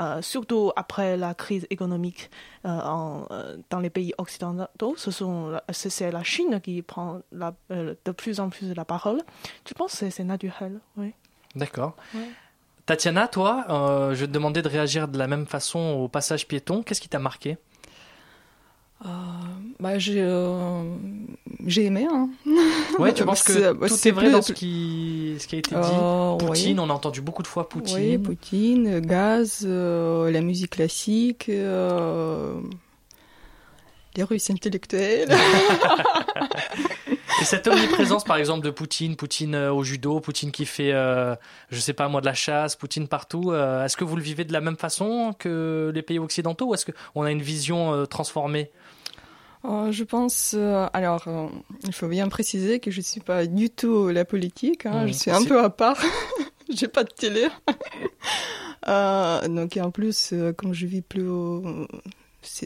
[0.02, 2.30] euh, surtout après la crise économique
[2.66, 7.22] euh, en, euh, dans les pays occidentaux, ce sont la- c'est la Chine qui prend
[7.32, 9.22] la, de plus en plus la parole.
[9.66, 11.14] Je pense que c'est- c'est naturel, oui.
[11.56, 11.96] D'accord.
[12.14, 12.28] Ouais.
[12.88, 16.48] Tatiana, toi, euh, je vais te demander de réagir de la même façon au passage
[16.48, 16.82] piéton.
[16.84, 17.58] Qu'est-ce qui t'a marqué?
[19.06, 19.10] Euh,
[19.80, 20.82] bah, j'ai euh,
[21.68, 22.08] j'ai aimé.
[22.12, 22.30] Hein.
[22.98, 25.60] Ouais, tu penses que C'est- tout est vrai plus- dans ce qui, ce qui a
[25.60, 25.82] été dit?
[25.84, 26.86] Euh, Poutine, oui.
[26.88, 27.96] on a entendu beaucoup de fois Poutine.
[27.98, 32.54] Oui, Poutine, gaz, la musique classique, les
[34.24, 35.30] Russes intellectuels.
[37.40, 41.36] Et cette omniprésence, par exemple, de Poutine, Poutine euh, au judo, Poutine qui fait, euh,
[41.70, 44.44] je sais pas moi, de la chasse, Poutine partout, euh, est-ce que vous le vivez
[44.44, 48.06] de la même façon que les pays occidentaux ou est-ce qu'on a une vision euh,
[48.06, 48.72] transformée?
[49.66, 50.56] Euh, je pense.
[50.58, 51.48] euh, alors, euh,
[51.86, 54.86] il faut bien préciser que je suis pas du tout la politique.
[54.86, 55.08] hein, Mhm.
[55.10, 55.98] je suis un peu à part.
[56.70, 57.48] J'ai pas de télé.
[59.48, 61.86] Donc, et en plus, comme je vis plus au.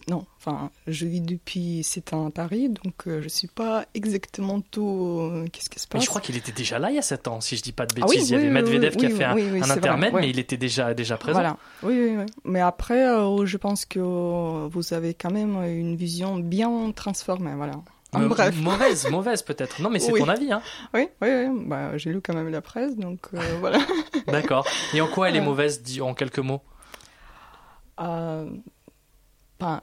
[0.09, 4.61] Non, enfin, je vis depuis 7 ans à Paris, donc euh, je suis pas exactement
[4.61, 5.19] tout.
[5.21, 7.01] euh, Qu'est-ce qui se Mais passe je crois qu'il était déjà là il y a
[7.01, 8.21] 7 ans, si je dis pas de Ah bêtises.
[8.21, 9.65] oui, il y avait oui, Medvedev oui, qui a oui, fait un, oui, oui, un
[9.65, 11.39] vrai, intermède, mais il était déjà, déjà présent.
[11.39, 11.57] Voilà.
[11.83, 12.25] Oui, oui, oui.
[12.43, 17.53] Mais après, euh, je pense que euh, vous avez quand même une vision bien transformée.
[17.55, 17.73] Voilà.
[18.13, 18.53] En bref.
[18.61, 19.81] Mauvaise, mauvaise peut-être.
[19.81, 20.19] Non, mais c'est Oui.
[20.19, 20.61] ton avis, hein.
[20.93, 21.63] Oui, oui, oui.
[21.65, 23.29] Bah, j'ai lu quand même la presse, donc
[23.61, 23.79] voilà.
[24.27, 24.67] D'accord.
[24.93, 26.61] Et en quoi elle est mauvaise, en quelques mots?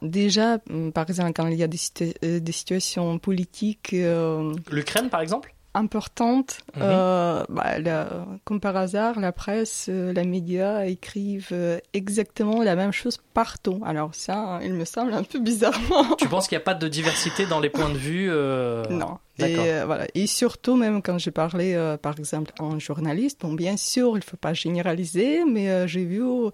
[0.02, 1.78] Déjà, hum, par exemple, quand il y a des,
[2.24, 5.54] euh, des situations politiques euh, L'Ukraine, par exemple?
[5.74, 6.82] importantes, Mhm.
[6.82, 13.18] euh, bah, la- comme par hasard, la presse, les médias écrivent exactement la même chose
[13.32, 13.80] partout.
[13.84, 16.16] Alors ça, il me semble un peu bizarrement.
[16.16, 19.18] Tu penses qu'il n'y a pas de diversité dans les points de vue euh, Non.
[19.38, 20.06] Et, euh, voilà.
[20.16, 24.20] et surtout, même quand j'ai parlé, euh, par exemple, un journaliste, bon, bien sûr, il
[24.20, 26.24] ne faut pas généraliser, mais euh, j'ai vu.
[26.24, 26.50] euh,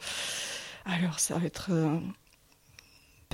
[0.85, 1.71] alors, ça va être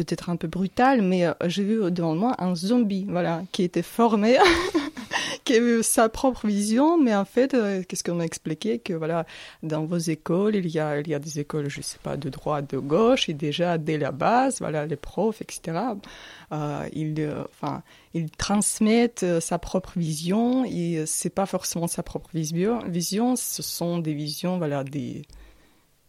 [0.04, 3.82] peut-être un peu brutal, mais euh, j'ai vu devant moi un zombie, voilà, qui était
[3.82, 4.36] formé.
[5.44, 8.78] qui avait sa propre vision, mais en fait, euh, qu'est-ce qu'on m'a expliqué?
[8.78, 9.26] Que voilà,
[9.62, 12.28] dans vos écoles, il y a, il y a des écoles, je sais pas, de
[12.28, 15.78] droite, de gauche, et déjà dès la base, voilà, les profs, etc.
[16.52, 17.82] Euh, ils, enfin,
[18.14, 23.98] ils transmettent sa propre vision, et c'est pas forcément sa propre vision, vision, ce sont
[23.98, 25.22] des visions, voilà, des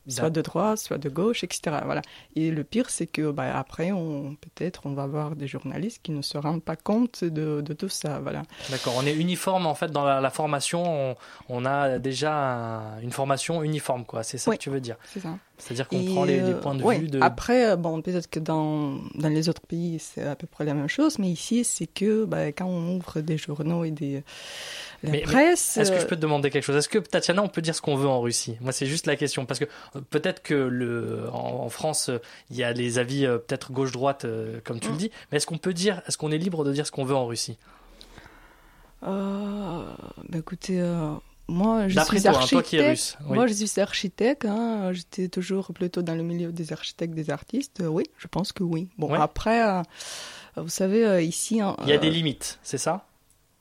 [0.07, 1.77] soit de droite, soit de gauche, etc.
[1.85, 2.01] Voilà.
[2.35, 6.11] Et le pire, c'est que bah, après, on peut-être, on va avoir des journalistes qui
[6.11, 8.19] ne se rendent pas compte de, de tout ça.
[8.19, 8.43] Voilà.
[8.69, 11.15] D'accord, on est uniforme en fait dans la, la formation, on,
[11.49, 14.23] on a déjà un- une formation uniforme, quoi.
[14.23, 15.37] C'est ça Oui, que tu veux dire C'est ça.
[15.63, 16.97] C'est-à-dire qu'on prend les, les euh, points de ouais.
[17.00, 17.19] vue de.
[17.21, 20.74] Après, euh, bon, peut-être que dans, dans les autres pays, c'est à peu près la
[20.74, 24.24] même chose, mais ici, c'est que bah, quand on ouvre des journaux et des.
[25.04, 25.78] La Mais- presse.
[25.78, 26.76] Est-ce que je euh, peux te demander quelque chose?
[26.76, 28.58] Est-ce que Tatiana, on peut dire ce qu'on veut en Russie?
[28.62, 29.65] Moi, c'est juste la question parce que
[30.10, 32.10] peut-être que le en, en France,
[32.50, 34.26] il y a les avis peut-être gauche-droite,
[34.63, 34.91] comme tu Mm.
[34.91, 35.12] le dis.
[35.32, 37.26] Mais est-ce qu'on peut dire, est-ce qu'on est libre de dire ce qu'on veut en
[37.26, 37.58] Russie?
[39.04, 39.84] Euh,
[40.30, 41.13] Bah, écoutez, euh,
[41.51, 42.51] moi je suis toi, hein, architecte.
[42.51, 43.35] toi qui es russe, oui.
[43.35, 44.45] Moi je suis architecte.
[44.45, 44.91] hein.
[44.93, 47.81] J'étais toujours plutôt dans le milieu des architectes, des artistes.
[47.81, 48.89] Euh, oui, je pense que oui.
[48.97, 49.19] Bon, Ouais.
[49.19, 49.81] après, euh,
[50.57, 51.61] vous savez, euh, ici.
[51.61, 53.05] hein, Il y a des limites, c'est ça?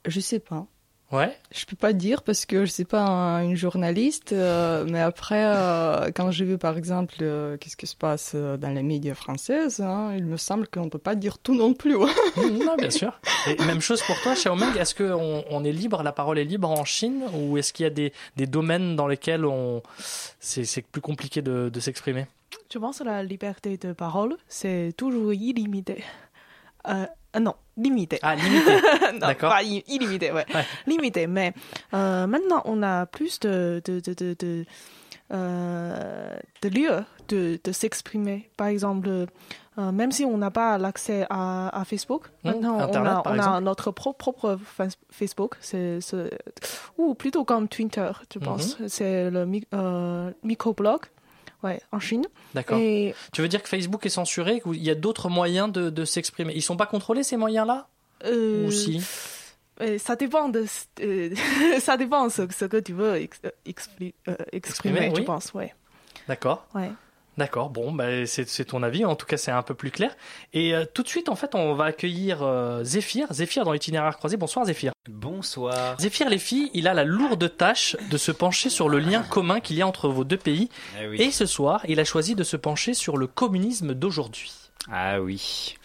[0.07, 0.67] Je sais pas.
[1.13, 1.37] Ouais.
[1.51, 5.43] Je peux pas dire parce que je suis pas un- une journaliste, euh, mais après,
[5.45, 9.81] euh, quand j'ai vu par exemple euh, qu'est-ce qui se passe dans les médias françaises,
[9.81, 11.97] hein, il me semble qu'on peut pas dire tout non plus.
[12.37, 13.19] non, bien sûr.
[13.49, 16.71] Et même chose pour toi, Xiaomeng, est-ce qu'on on est libre, la parole est libre
[16.71, 19.83] en Chine ou est-ce qu'il y a des, des domaines dans lesquels on
[20.39, 22.27] c'est c'est plus compliqué de, de s'exprimer?
[22.73, 26.05] Je pense que la liberté de parole, c'est toujours illimité.
[27.37, 28.19] Euh, non, limité.
[28.23, 28.73] Ah, limité.
[29.21, 29.51] D'accord.
[29.51, 30.45] pas illimité, ouais.
[30.87, 31.53] Limité, mais
[31.95, 34.65] euh, maintenant, on a plus de, de, de, de, de,
[35.33, 38.51] euh, de lieux de, de s'exprimer.
[38.57, 42.81] Par exemple, euh, même si on n'a pas l'accès à, à Facebook, Mmh, maintenant, on
[42.81, 46.01] Internet, a, on a notre propre, propre fa- Facebook, c'est,
[46.99, 48.79] ou plutôt comme Twitter, je pense.
[48.81, 48.89] Mhm.
[48.89, 49.67] C'est le mi-
[50.43, 51.01] microblog.
[51.63, 52.27] Ouais, en Chine.
[52.55, 52.79] D'accord.
[52.79, 56.05] Et Tu veux dire que Facebook est censuré, qu'il y a d'autres moyens de, de
[56.05, 56.53] s'exprimer?
[56.57, 57.87] Ils sont pas contrôlés ces moyens-là?
[58.25, 59.03] Euh, Ou si?
[59.83, 60.65] euh, ça dépend de
[61.01, 61.35] euh,
[61.81, 65.23] ça dépend ce, ce que tu veux ex- expli- euh, exprimer, Exprimer, je oui.
[65.25, 65.75] pense, ouais.
[66.29, 66.67] D'accord.
[66.75, 66.91] Ouais.
[67.41, 70.15] D'accord, bon, bah, c'est ton avis, en tout cas c'est un peu plus clair.
[70.53, 74.19] Et euh, tout de suite, en fait, on va accueillir euh, Zéphyr, Zéphyr dans l'itinéraire
[74.19, 74.37] croisé.
[74.37, 74.93] Bonsoir Zéphyr.
[75.09, 75.99] Bonsoir.
[75.99, 79.61] Zéphyr, les filles, il a la lourde tâche de se pencher sur le lien commun
[79.61, 80.69] qu'il y a entre vos deux pays.
[81.01, 81.23] Eh oui.
[81.23, 84.53] Et ce soir, il a choisi de se pencher sur le communisme d'aujourd'hui.
[84.93, 85.77] Ah oui.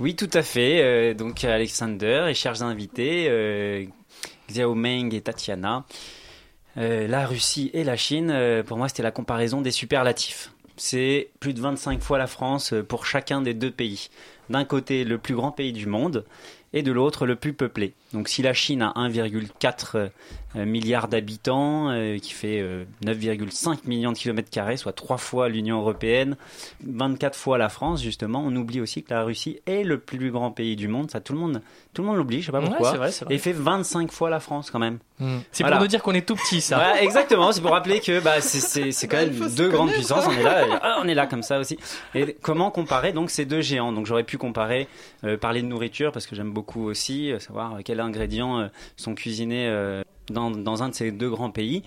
[0.00, 0.82] Oui, tout à fait.
[0.82, 3.84] Euh, donc Alexander et chers invités, euh,
[4.48, 5.84] Xiao Meng et Tatiana,
[6.74, 10.50] la Russie et la Chine, pour moi c'était la comparaison des superlatifs.
[10.76, 14.08] C'est plus de 25 fois la France euh, pour chacun des deux pays.
[14.50, 16.24] D'un côté, le plus grand pays du monde,
[16.76, 17.94] et de l'autre, le plus peuplé.
[18.12, 20.10] Donc si la Chine a 1,4
[20.56, 25.48] euh, milliard d'habitants, euh, qui fait euh, 9,5 millions de kilomètres carrés, soit trois fois
[25.48, 26.36] l'Union européenne,
[26.84, 30.50] 24 fois la France, justement, on oublie aussi que la Russie est le plus grand
[30.50, 31.10] pays du monde.
[31.10, 31.62] Ça, tout le monde,
[31.96, 32.90] tout le monde l'oublie, je sais pas Ouais, pourquoi.
[32.92, 33.34] c'est vrai, c'est vrai.
[33.34, 34.98] Et fait 25 fois la France quand même.
[35.50, 35.76] C'est Voilà.
[35.76, 36.76] pour nous dire qu'on est tout petit, ça.
[36.78, 40.26] Ouais, exactement, c'est pour rappeler que bah, c'est- c'est c'est quand même deux grandes puissances,
[40.28, 41.78] on est là, et- ah, on est là comme ça aussi.
[42.14, 43.92] Et comment comparer donc ces deux géants?
[43.92, 44.88] Donc j'aurais pu comparer,
[45.24, 48.66] euh, parler de nourriture parce que j'aime beaucoup aussi, euh, savoir quels ingrédients euh,
[48.98, 51.82] sont cuisinés euh, dans, dans un de ces deux grands pays.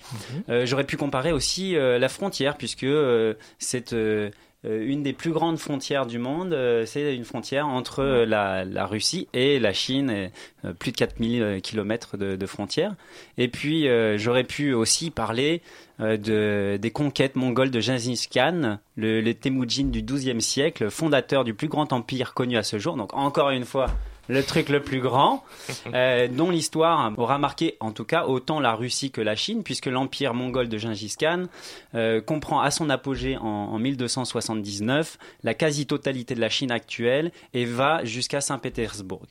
[0.48, 4.30] Euh, j'aurais pu comparer aussi euh, la frontière puisque euh, c'est euh, euh,
[4.64, 9.26] une des plus grandes frontières du monde, euh, c'est une frontière entre euh, la, Russie
[9.32, 10.30] et la Chine,
[10.64, 12.94] euh, plus de 4000 kilomètres de, de frontières.
[13.38, 15.62] Et puis euh, j'aurais pu aussi parler
[16.00, 21.44] euh, de, des conquêtes mongoles de Gengis Khan, le, le Temujin du XIIe siècle, fondateur
[21.44, 22.96] du plus grand empire connu à ce jour.
[22.96, 23.86] Donc encore une fois,
[24.30, 25.44] le truc le plus grand,
[25.94, 29.86] euh, dont l'histoire aura marqué en tout cas autant la Russie que la Chine, puisque
[29.86, 31.46] l'empire mongol de Gengis Khan
[31.94, 37.64] euh, comprend à son apogée en, en 1279 la quasi-totalité de la Chine actuelle et
[37.64, 39.26] va jusqu'à Saint-Pétersbourg.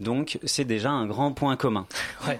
[0.00, 1.86] Donc c'est déjà un grand point commun.
[2.26, 2.38] Ouais.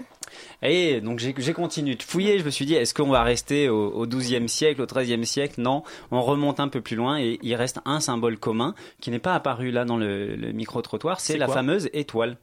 [0.61, 3.89] Et donc j'ai continué de fouiller, je me suis dit est-ce qu'on va rester au,
[3.91, 5.61] au 12e siècle, au 13e siècle?
[5.61, 9.19] Non, on remonte un peu plus loin et il reste un symbole commun qui n'est
[9.19, 12.37] pas apparu là dans le, le micro-trottoir, c'est la fameuse étoile.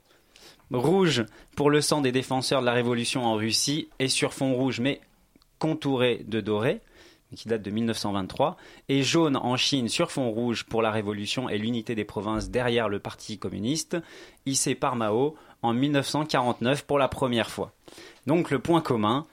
[0.73, 1.25] Rouge
[1.57, 5.01] pour le sang des défenseurs de la Révolution en Russie et sur fond rouge mais
[5.59, 6.81] contouré de doré
[7.37, 8.57] qui date de 1923,
[8.89, 12.89] et jaune en Chine sur fond rouge pour la Révolution et l'unité des provinces derrière
[12.89, 13.97] le Parti communiste,
[14.47, 17.73] hissé par Mao en 1949 pour la première fois.
[18.27, 19.27] Donc le point commun,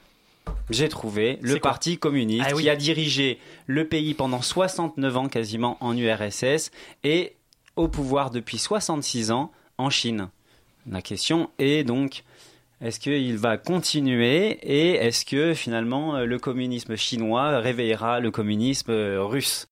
[0.70, 2.64] j'ai trouvé le Parti communiste Ah oui.
[2.64, 6.72] qui a dirigé le pays pendant 69 ans quasiment en URSS
[7.04, 7.36] et
[7.76, 10.30] au pouvoir depuis 66 ans en Chine.
[10.90, 12.24] La question est donc
[12.80, 18.92] est-ce qu'il va continuer et est-ce que finalement euh, le communisme chinois réveillera le communisme
[18.92, 19.68] russe?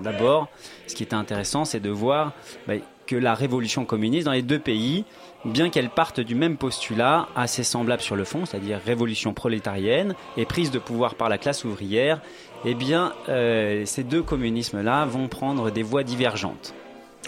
[0.00, 0.48] D'abord,
[0.86, 2.32] ce qui était intéressant, c'est de voir
[2.66, 2.74] bah,
[3.06, 5.04] que la révolution communiste dans les deux pays,
[5.44, 10.44] bien qu'elle parte du même postulat, assez semblable sur le fond, c'est-à-dire révolution prolétarienne et
[10.44, 12.20] prise de pouvoir par la classe ouvrière,
[12.64, 16.74] eh bien, euh, ces deux communismes-là vont prendre des voies divergentes.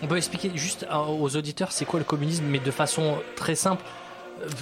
[0.02, 3.84] On peut expliquer juste aux auditeurs c'est quoi le communisme, mais de façon très simple.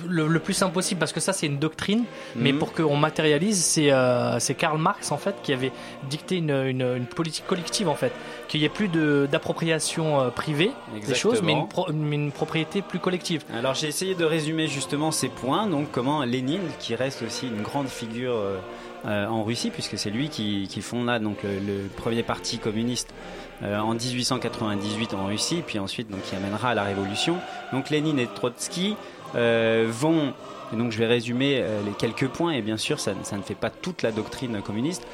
[0.09, 2.59] Le, le plus simple possible parce que ça c'est une doctrine, mais Mhm.
[2.59, 5.73] pour qu'on matérialise, c'est euh, Karl Marx en fait qui avait
[6.09, 8.13] dicté une, une, une politique collective en fait,
[8.49, 10.71] qu'il n'y ait plus de- d'appropriation euh, privée
[11.07, 13.43] des choses, mais une, pro- mais une propriété plus collective.
[13.55, 17.63] Alors j'ai essayé de résumer justement ces points, donc comment Lénine, qui reste aussi une
[17.63, 18.57] grande figure euh,
[19.07, 23.13] euh, en Russie, puisque c'est lui qui, qui fonda donc le, le premier parti communiste
[23.63, 27.37] euh, en 1898 en Russie, puis ensuite donc qui amènera à la révolution.
[27.73, 28.97] Donc Lénine et Trotsky
[29.35, 30.33] vont
[30.73, 33.43] et donc je vais résumer euh, les quelques points et bien sûr ça, ça ne
[33.43, 35.07] fait pas toute la doctrine communiste.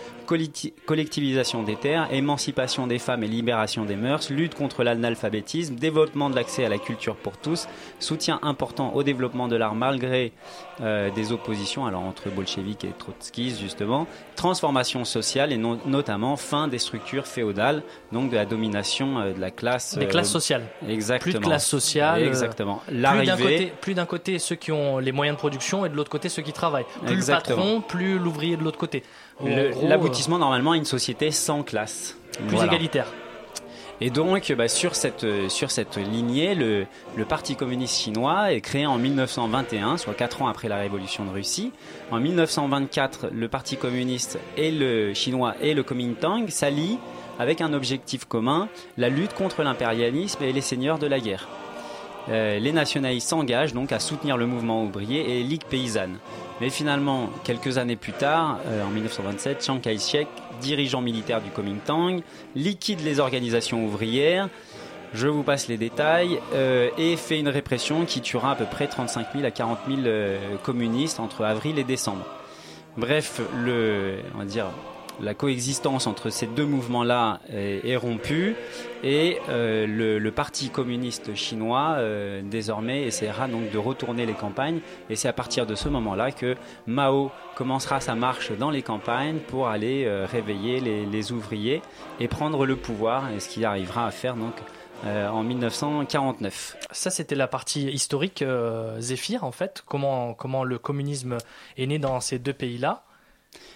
[0.86, 6.36] Collectivisation des terres, émancipation des femmes et libération des mœurs, lutte contre l'analphabétisme, développement de
[6.36, 7.68] l'accès à la culture pour tous,
[7.98, 10.32] soutien important au développement de l'art malgré
[10.80, 16.78] euh, des oppositions alors entre bolcheviques et trotskistes justement, transformation sociale et notamment fin des
[16.78, 20.64] structures féodales, donc de la domination euh, de la classe Des euh, classes sociales.
[20.88, 21.32] Exactement.
[21.32, 22.22] Plus de classe sociale.
[22.22, 22.82] euh, Exactement.
[22.86, 25.88] Plus d'un L'arrivée côté, plus d'un côté ceux qui ont les moyens de production et
[25.88, 26.86] de l'autre côté ceux qui travaillent.
[27.04, 27.56] Plus Exactement.
[27.56, 29.02] le patron, plus l'ouvrier de l'autre côté.
[29.44, 32.16] L'aboutissement normalement à une société sans classe.
[32.46, 32.72] plus Voilà.
[32.72, 33.06] égalitaire.
[34.00, 38.60] Et donc, bah, sur, cette, euh, sur cette lignée, le, le Parti communiste chinois est
[38.60, 41.70] créé en 1921, soit 4 ans après la révolution de Russie.
[42.10, 46.98] En 1924, le Parti communiste et le chinois et le Kuomintang s'allient
[47.38, 51.48] avec un objectif commun, la lutte contre l'impérialisme et les seigneurs de la guerre.
[52.28, 56.18] Euh, les nationalistes s'engagent donc à soutenir le mouvement ouvrier et Ligue paysanne.
[56.62, 60.28] Mais finalement, quelques années plus tard, euh, en 1927, Chiang Kai-shek,
[60.60, 62.20] dirigeant militaire du Kuomintang,
[62.54, 64.48] liquide les organisations ouvrières.
[65.12, 68.86] Je vous passe les détails euh, et fait une répression qui tuera à peu près
[68.86, 72.24] 35 000 à 40 000 euh, communistes entre avril et décembre.
[72.96, 74.66] Bref, le, on va dire,
[75.20, 78.54] la coexistence entre ces deux mouvements-là est, est rompue
[79.04, 85.16] et euh, le, parti communiste chinois euh, désormais essaiera donc de retourner les campagnes et
[85.16, 89.68] c'est à partir de ce moment-là que Mao commencera sa marche dans les campagnes pour
[89.68, 91.82] aller euh, réveiller les, ouvriers
[92.20, 94.54] et prendre le pouvoir et ce qu'il arrivera à faire donc
[95.04, 96.76] euh, en 1949.
[96.92, 99.00] Ça, c'était la partie historique, euh,
[99.40, 99.82] en fait.
[99.84, 101.38] Comment, comment le communisme
[101.76, 103.02] est né dans ces deux pays-là.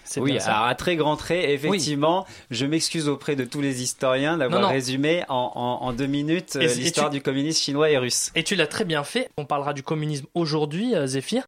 [0.09, 0.53] C'est Oui, bien ça.
[0.55, 4.69] alors à très grands traits, effectivement, je m'excuse auprès de tous les historiens d'avoir non.
[4.69, 8.31] résumé en, en- en deux minutes euh, l'histoire tu- du communisme chinois et russe.
[8.35, 9.29] Et tu l'as très bien fait.
[9.37, 11.43] On parlera du communisme aujourd'hui, euh, Zéphyr.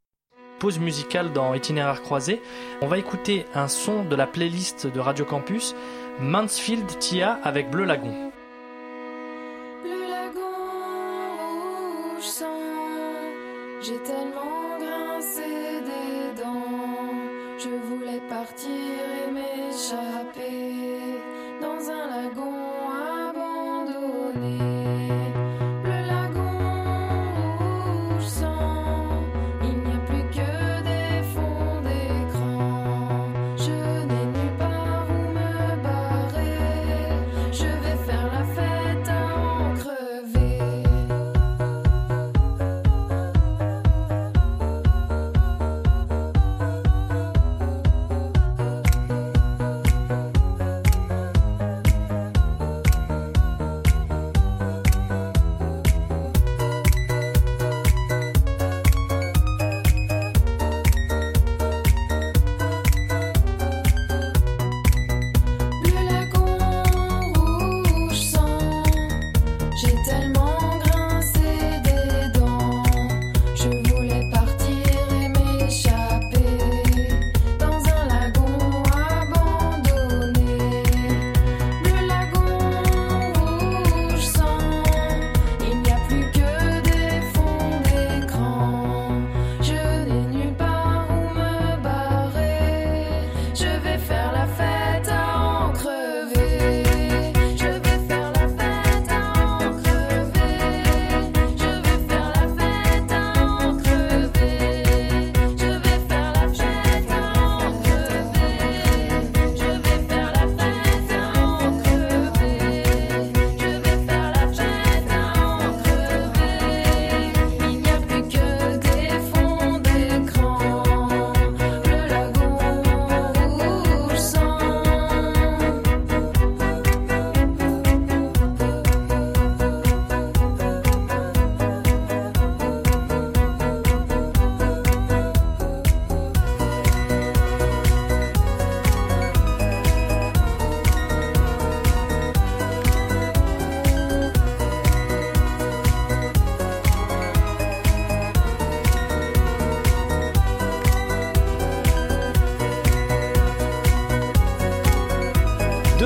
[0.59, 2.43] Pause musicale dans Itinéraire croisé.
[2.83, 5.77] On va écouter un son de la playlist de Radio Campus,
[6.21, 8.33] Mansfield Tia avec Bleu Lagon.
[13.81, 13.97] Le
[18.21, 20.38] partir et m'échapper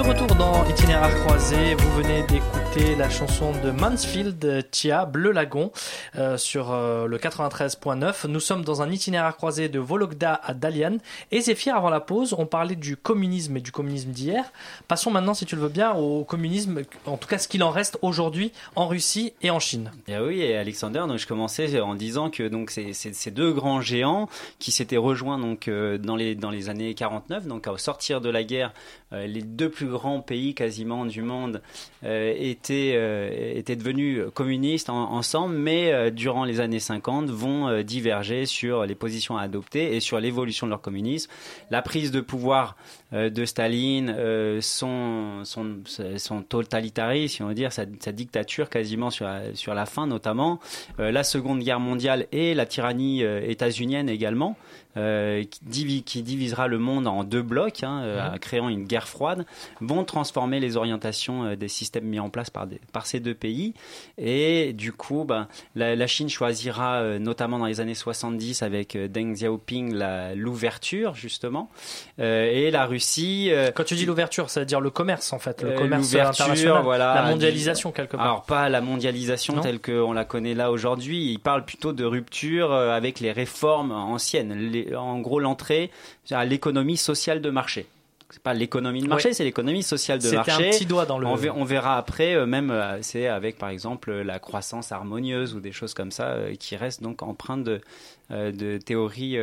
[0.02, 5.70] retour dans Itinéraire croisé, vous venez d'écouter la chanson de Mansfield, Tia, Bleu Lagon,
[6.16, 8.26] euh, sur euh, le 93.9.
[8.28, 10.96] Nous sommes dans un itinéraire croisé de Vologda à Dalian.
[11.30, 14.44] Et Zéphyr, avant la pause, on parlait du communisme et du communisme d'hier.
[14.88, 17.70] Passons maintenant, si tu le veux bien, au communisme, en tout cas ce qu'il en
[17.70, 19.90] reste aujourd'hui en Russie et en Chine.
[20.08, 23.52] Et oui, et Alexander, donc je commençais en disant que donc c'est c'est- ces deux
[23.52, 24.28] grands géants
[24.58, 28.28] qui s'étaient rejoints donc euh, dans les dans les années 49, donc au sortir de
[28.30, 28.72] la guerre,
[29.12, 31.62] euh, les deux plus grands pays quasiment du monde
[32.04, 37.68] euh, étaient euh, étaient devenus communistes en- ensemble, mais euh, durant les années 50 vont
[37.68, 41.30] euh, diverger sur les positions à adopter et sur l'évolution de leur communisme.
[41.70, 45.76] La prise de pouvoir euh, de Staline, euh, son, son,
[46.16, 50.06] son totalitarisme, si on veut dire, sa, sa dictature quasiment sur la, sur la fin
[50.06, 50.60] notamment,
[50.98, 54.56] euh, la Seconde Guerre mondiale et la tyrannie euh, états-unienne également,
[54.98, 59.08] euh, qui, divi- qui divisera le monde en deux blocs, hein, euh, créant une guerre
[59.08, 59.46] froide,
[59.80, 63.34] vont transformer les orientations euh, des systèmes mis en place par, des, par ces deux
[63.34, 63.72] pays.
[64.18, 68.96] Et du coup, ben, la, la Chine choisira, euh, notamment dans les années 70 avec
[68.96, 69.98] euh, Deng Xiaoping,
[70.34, 71.68] l'ouverture justement,
[72.20, 73.01] Euh, et la Russie.
[73.50, 76.02] Euh, Quand tu dis l'ouverture, ça veut dire le commerce en fait, le euh, commerce
[76.12, 78.24] l'ouverture, international, voilà, la mondialisation quelque part.
[78.26, 81.30] Alors pas la mondialisation Non telle qu'on la connaît là aujourd'hui.
[81.32, 84.54] Il parle plutôt de rupture euh, avec les réformes anciennes.
[84.54, 85.90] Les- en gros, l'entrée
[86.30, 87.86] à l'économie sociale de marché.
[88.30, 90.70] C'est pas l'économie de marché, c'est l'économie sociale de C'était un marché.
[90.70, 92.72] petit doigt dans le- On, ver- on verra après, même
[93.02, 97.22] c'est avec par exemple la croissance harmonieuse ou des choses comme ça qui restent donc
[97.22, 97.80] empreintes de,
[98.30, 99.36] de théorie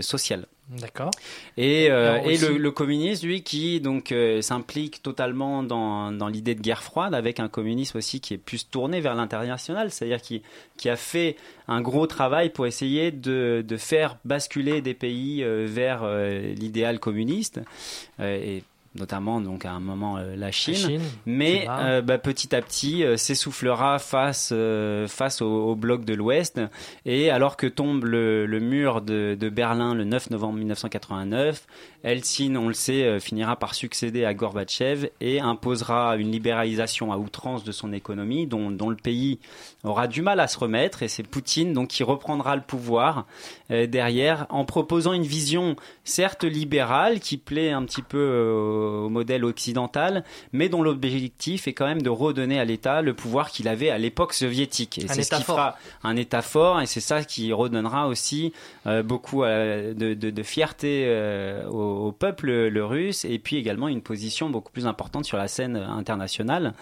[0.00, 0.46] sociale.
[0.68, 1.12] D'accord.
[1.56, 6.26] Et, euh, et aussi- le, le communisme, lui, qui donc euh, s'implique totalement dans, dans
[6.26, 10.20] l'idée de guerre froide, avec un communisme aussi qui est plus tourné vers l'international, c'est-à-dire
[10.20, 10.42] qui,
[10.76, 11.36] qui a fait
[11.68, 16.98] un gros travail pour essayer de, de faire basculer des pays euh, vers euh, l'idéal
[16.98, 17.60] communiste,
[18.18, 18.64] euh, et
[18.98, 23.04] notamment donc à un moment euh, la Chine, Chine, mais euh, bah, petit à petit
[23.04, 24.52] euh, s'essoufflera face
[25.08, 26.60] face au, au bloc de l'Ouest.
[27.04, 31.66] Et alors que tombe le, le mur de, de Berlin le 9 novembre 1989,
[32.02, 37.64] Helsinki, on le sait, finira par succéder à Gorbatchev et imposera une libéralisation à outrance
[37.64, 39.40] de son économie dont, dont le pays
[39.82, 41.02] aura du mal à se remettre.
[41.02, 43.26] Et c'est Poutine donc qui reprendra le pouvoir
[43.68, 48.16] derrière en proposant une vision certes libérale qui plaît un petit peu
[48.86, 53.50] au modèle occidental mais dont l'objectif est quand même de redonner à l'État le pouvoir
[53.50, 55.56] qu'il avait à l'époque soviétique et c'est ce qui fort.
[55.56, 58.52] fera un État fort et c'est ça qui redonnera aussi
[58.86, 63.56] euh, beaucoup euh, de, de- de fierté euh, au, au peuple le russe et puis
[63.56, 66.74] également une position beaucoup plus importante sur la scène internationale.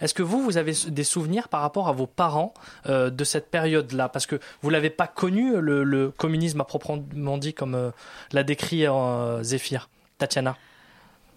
[0.00, 2.52] Est-ce que vous, vous avez des souvenirs par rapport à vos parents
[2.86, 4.10] euh, de cette période-là?
[4.10, 7.90] Parce que vous l'avez pas connu, le, le communisme à proprement dit, comme euh,
[8.32, 10.56] l'a décrit euh, Zéphyr, Tatiana.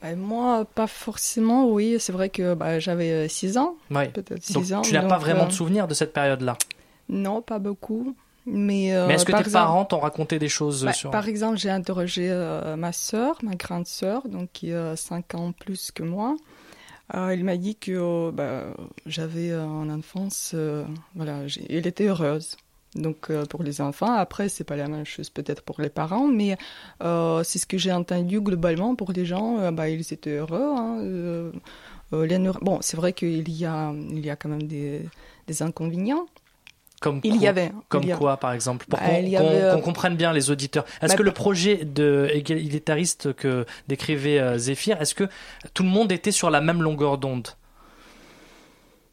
[0.01, 1.97] Bah, moi, pas forcément, oui.
[1.99, 3.75] C'est vrai que bah, j'avais 6 ans.
[3.91, 4.09] Ouais.
[4.09, 4.81] Peut-être 6 Donc ans.
[4.81, 6.57] tu n'as pas vraiment euh, de souvenirs de cette période-là?
[7.09, 8.15] Non, pas beaucoup.
[8.45, 11.11] Mais, euh, Mais est-ce que tes exemple- parents t'ont raconté des choses Bah, sur...
[11.11, 15.51] Par exemple, j'ai interrogé euh, ma sœur, ma grande sœur, donc qui a 5 ans
[15.51, 16.35] plus que moi.
[17.15, 18.63] Euh, elle m'a dit que euh, bah,
[19.05, 20.83] j'avais euh, en enfance, euh,
[21.15, 21.39] voilà,
[21.69, 22.55] elle était heureuse.
[22.95, 26.27] Donc euh, pour les enfants, après c'est pas la même chose peut-être pour les parents,
[26.27, 26.57] mais
[27.03, 30.73] euh, c'est ce que j'ai entendu globalement pour les gens, euh, bah, ils étaient heureux.
[30.75, 30.99] hein,
[32.11, 35.01] les bon, c'est vrai qu'il y a, il y a quand même des,
[35.45, 36.25] des inconvénients.
[36.99, 37.71] Comme il y avait.
[37.87, 40.83] Comme il y a- quoi, par exemple Pour Bah, qu'on avait, comprenne bien les auditeurs.
[41.01, 45.25] Est-ce bah, que le par- projet de égalitariste que décrivait Zéphyr, est-ce que
[45.73, 47.47] tout le monde était sur la même longueur d'onde?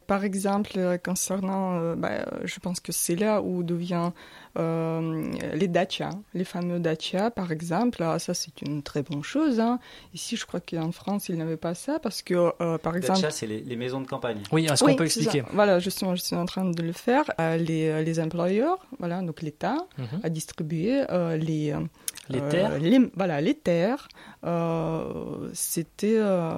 [0.06, 4.10] Par exemple, euh, concernant, euh, bah, euh, je pense que c'est là où devient
[4.58, 8.02] euh, les dachas, les fameux dachas, par exemple.
[8.02, 9.60] Ah, ça, c'est une très bonne chose.
[9.60, 9.78] hein.
[10.14, 13.20] Ici, je crois qu'en France, ils n'avaient pas ça parce que, euh, par exemple.
[13.20, 14.42] Dacha, c'est les, les maisons de campagne.
[14.52, 15.48] Oui, est-ce Oui, qu'on peut expliquer ça.
[15.52, 17.24] Voilà, justement, je suis en train de le faire.
[17.40, 20.20] Euh, les, les employeurs, voilà, donc l'État, Mhm.
[20.22, 21.80] a distribué euh, les, euh,
[22.28, 22.78] Les euh, terres.
[22.78, 24.08] les- voilà, les terres.
[24.44, 26.50] Euh, C'était euh,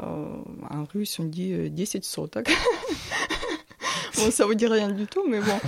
[0.71, 2.51] en russe, on dit euh, 10 sotak.
[4.17, 5.59] bon, ça veut dire rien du tout, mais bon.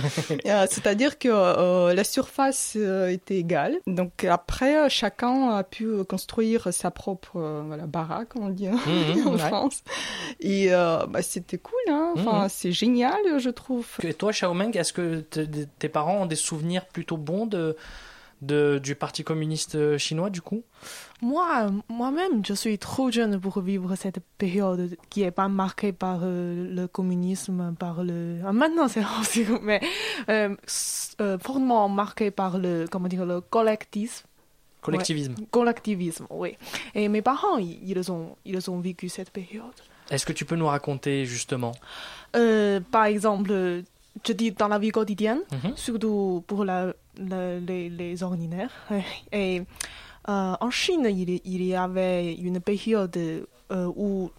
[0.45, 3.77] Euh, C'est-à-dire que euh, la surface euh, était égale.
[3.87, 8.67] Donc après, euh, chacun a pu euh, construire sa propre euh, voilà, baraque, on dit
[8.67, 9.37] hein, Mhm, en ouais.
[9.37, 9.83] France.
[10.39, 12.13] Et euh, bah, c'était cool, hein.
[12.17, 12.49] enfin, Mhm.
[12.49, 13.87] c'est génial, je trouve.
[14.03, 15.19] Et toi, Xiaomeng, est-ce que
[15.79, 17.75] tes parents ont des souvenirs plutôt bons de,
[18.41, 20.63] de- du Parti communiste chinois, du coup?
[21.21, 26.21] Moi, moi-même, je suis trop jeune pour vivre cette période qui est pas marquée par
[26.23, 28.39] euh, le communisme, par le.
[28.45, 29.79] Ah, maintenant, c'est aussi, mais
[30.29, 30.55] euh,
[31.21, 34.25] euh, fortement marquée par le, comment dire, le collectivisme.
[34.81, 35.35] Collectivisme.
[35.37, 36.57] Ouais, collectivisme, oui.
[36.95, 39.65] Et mes parents, ils, ils ont, ils ont vécu cette période.
[40.09, 41.71] Est-ce que tu peux nous raconter justement?
[42.35, 43.83] Euh, par exemple,
[44.25, 45.75] je dis dans la vie quotidienne, Mhm.
[45.75, 48.71] surtout pour la, la- les, les ordinaires.
[49.31, 49.61] Et
[50.29, 54.29] euh, en Chine, il, y- il y avait une période euh, où,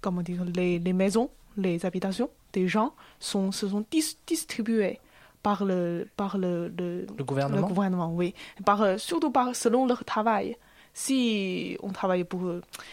[0.00, 5.00] comment dire, les, les maisons, les habitations des gens sont, se sont dis- distribuées
[5.42, 8.34] par le, par le, le, Le gouvernement le gouvernement, oui.
[8.64, 10.56] Par, euh, surtout par, selon leur travail.
[10.94, 12.42] Si on travaille pour,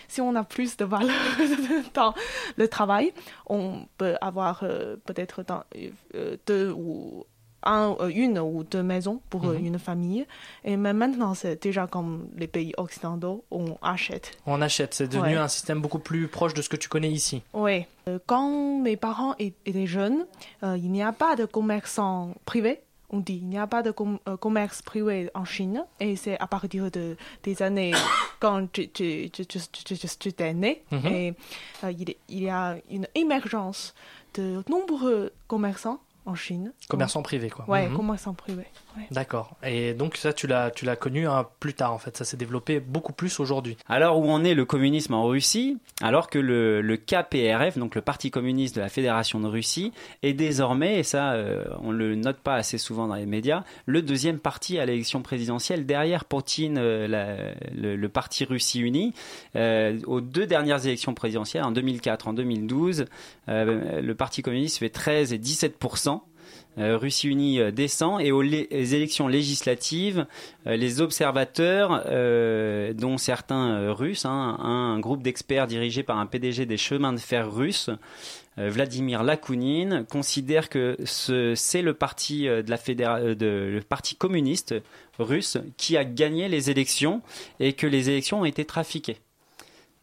[0.08, 1.16] si on a plus de valeur
[1.93, 2.14] dans
[2.58, 3.14] le travail,
[3.47, 5.43] on peut avoir euh, peut-être
[6.16, 7.26] euh, deux ou
[7.62, 9.66] un, euh, une ou deux maisons pour Mhm.
[9.66, 10.26] une famille.
[10.64, 14.32] Et même maintenant, c'est déjà comme les pays occidentaux, on achète.
[14.45, 15.41] On achète, c'est devenu Ouais.
[15.41, 17.43] un système beaucoup plus proche de ce que tu connais ici.
[17.54, 17.86] Oui.
[18.28, 20.26] Quand mes parents étaient jeunes,
[20.64, 22.80] euh, il n'y a pas de commerçant privé.
[23.12, 25.84] On dit il n'y a pas de com- euh, commerce privé en Chine.
[25.99, 27.93] Et c'est à partir de, des années
[28.39, 30.84] quand tu, tu, tu, tu, étais né.
[30.91, 31.05] Mhm.
[31.07, 31.34] Et
[31.84, 33.93] euh, il, il y a une émergence
[34.36, 36.72] de nombreux commerçants en Chine.
[36.88, 37.66] Commerçant privé, quoi.
[37.68, 37.95] Ouais, Mhm.
[37.95, 38.68] commerçants privés.
[39.00, 39.06] Ouais.
[39.12, 39.56] D'accord.
[39.64, 42.16] Et donc ça, tu l'as, tu l'as connu hein, plus tard, en fait.
[42.18, 43.78] Ça s'est développé beaucoup plus aujourd'hui.
[43.88, 48.02] Alors où en est le communisme en Russie Alors que le, le KPRF, donc le
[48.02, 49.91] Parti communiste de la Fédération de Russie,
[50.24, 54.02] est désormais, et ça euh, on le note pas assez souvent dans les médias, le
[54.02, 59.14] deuxième parti à l'élection présidentielle derrière Poutine, euh, la- le, le Parti Russie Uni.
[59.56, 63.06] Euh, aux deux dernières élections présidentielles, en 2004, en 2012,
[63.47, 66.18] euh, le Parti communiste fait 13 et 17 euh,
[66.78, 70.26] Russie Unie euh, descend et aux élections législatives,
[70.67, 76.26] euh, les observateurs, euh, dont certains euh, russes, hein, un, groupe d'experts dirigé par un
[76.26, 77.89] PDG des chemins de fer russes,
[78.57, 81.82] euh, Vladimir Lakounine, considère que ce- c'est
[82.47, 82.61] euh,
[83.41, 84.76] euh, le parti communiste
[85.17, 87.22] russe qui a gagné les élections
[87.59, 89.17] et que les élections ont été trafiquées.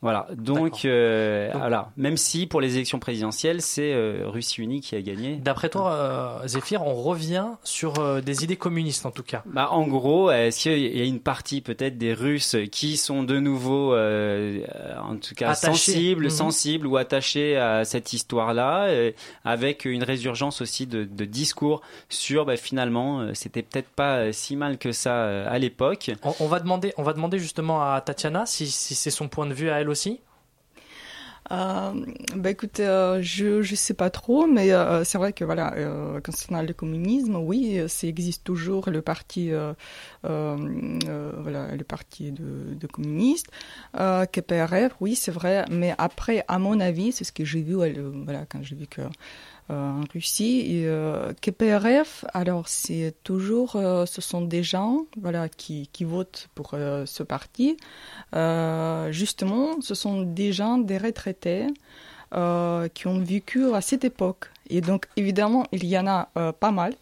[0.02, 4.94] Voilà, donc, euh, voilà, même si pour les élections présidentielles, c'est euh, Russie Unie qui
[4.94, 5.36] a gagné.
[5.36, 9.42] D'après toi, euh, Zéphyr, on revient sur euh, des idées communistes, en tout cas.
[9.46, 13.38] Bah, en gros, est-ce qu'il y a une partie peut-être des Russes qui sont de
[13.40, 14.60] nouveau, euh,
[15.02, 15.66] en tout cas, Attachés.
[15.92, 16.30] sensibles, Mhm.
[16.30, 18.88] sensibles ou attachés à cette histoire-là,
[19.44, 21.80] avec une résurgence aussi de, de discours
[22.10, 26.10] sur, bah, finalement, c'était peut-être pas si mal que ça à l'époque.
[26.22, 29.46] On, on va demander, on va demander justement à Tatiana si, si c'est son point
[29.46, 30.20] de vue à elle aussi.
[31.52, 31.92] Euh,
[32.34, 35.74] bah écoutez, euh, je je sais pas trop, mais euh, c'est vrai que voilà,
[36.24, 39.50] concernant le communisme, oui, ça existe toujours le parti,
[40.22, 40.56] voilà,
[41.76, 43.48] le parti de, communistes,
[43.94, 48.44] KPRF, oui, c'est vrai, mais après, à mon avis, c'est ce que j'ai vu, voilà,
[48.48, 49.02] quand j'ai vu que
[49.68, 50.82] en Russie.
[50.84, 56.70] Euh, KPRF, alors c'est toujours, euh, ce sont des gens, voilà, qui, qui votent pour
[56.74, 57.76] euh, ce parti.
[58.34, 61.66] Euh, justement, ce sont des gens, des retraités.
[62.34, 64.50] euh, qui ont vécu à cette époque.
[64.68, 66.94] Et donc, évidemment, il y en a euh, pas mal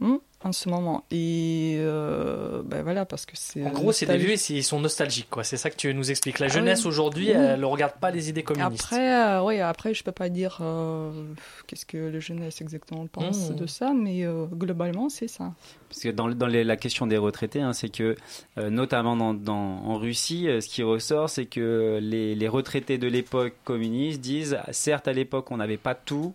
[0.00, 1.04] hein, en ce moment.
[1.10, 3.64] Et euh, ben voilà, parce que c'est.
[3.64, 5.42] En gros, c'est des vieux ils sont nostalgiques, quoi.
[5.44, 6.38] C'est ça que tu nous expliques.
[6.38, 6.88] La Ah jeunesse oui.
[6.88, 7.32] aujourd'hui, Oui.
[7.36, 8.84] elle ne regarde pas les idées communistes.
[8.84, 11.10] Après, euh, oui, après, je peux pas dire euh,
[11.66, 13.54] qu'est-ce que la jeunesse exactement pense Mmh.
[13.56, 15.52] de ça, mais euh, globalement, c'est ça.
[15.88, 18.14] Parce que dans, dans les- la question des retraités, hein, c'est que,
[18.58, 23.08] euh, notamment dans, dans- en Russie, ce qui ressort, c'est que les, les retraités de
[23.08, 26.34] l'époque communiste disent, certes, à l'époque, on n'avait pas tout,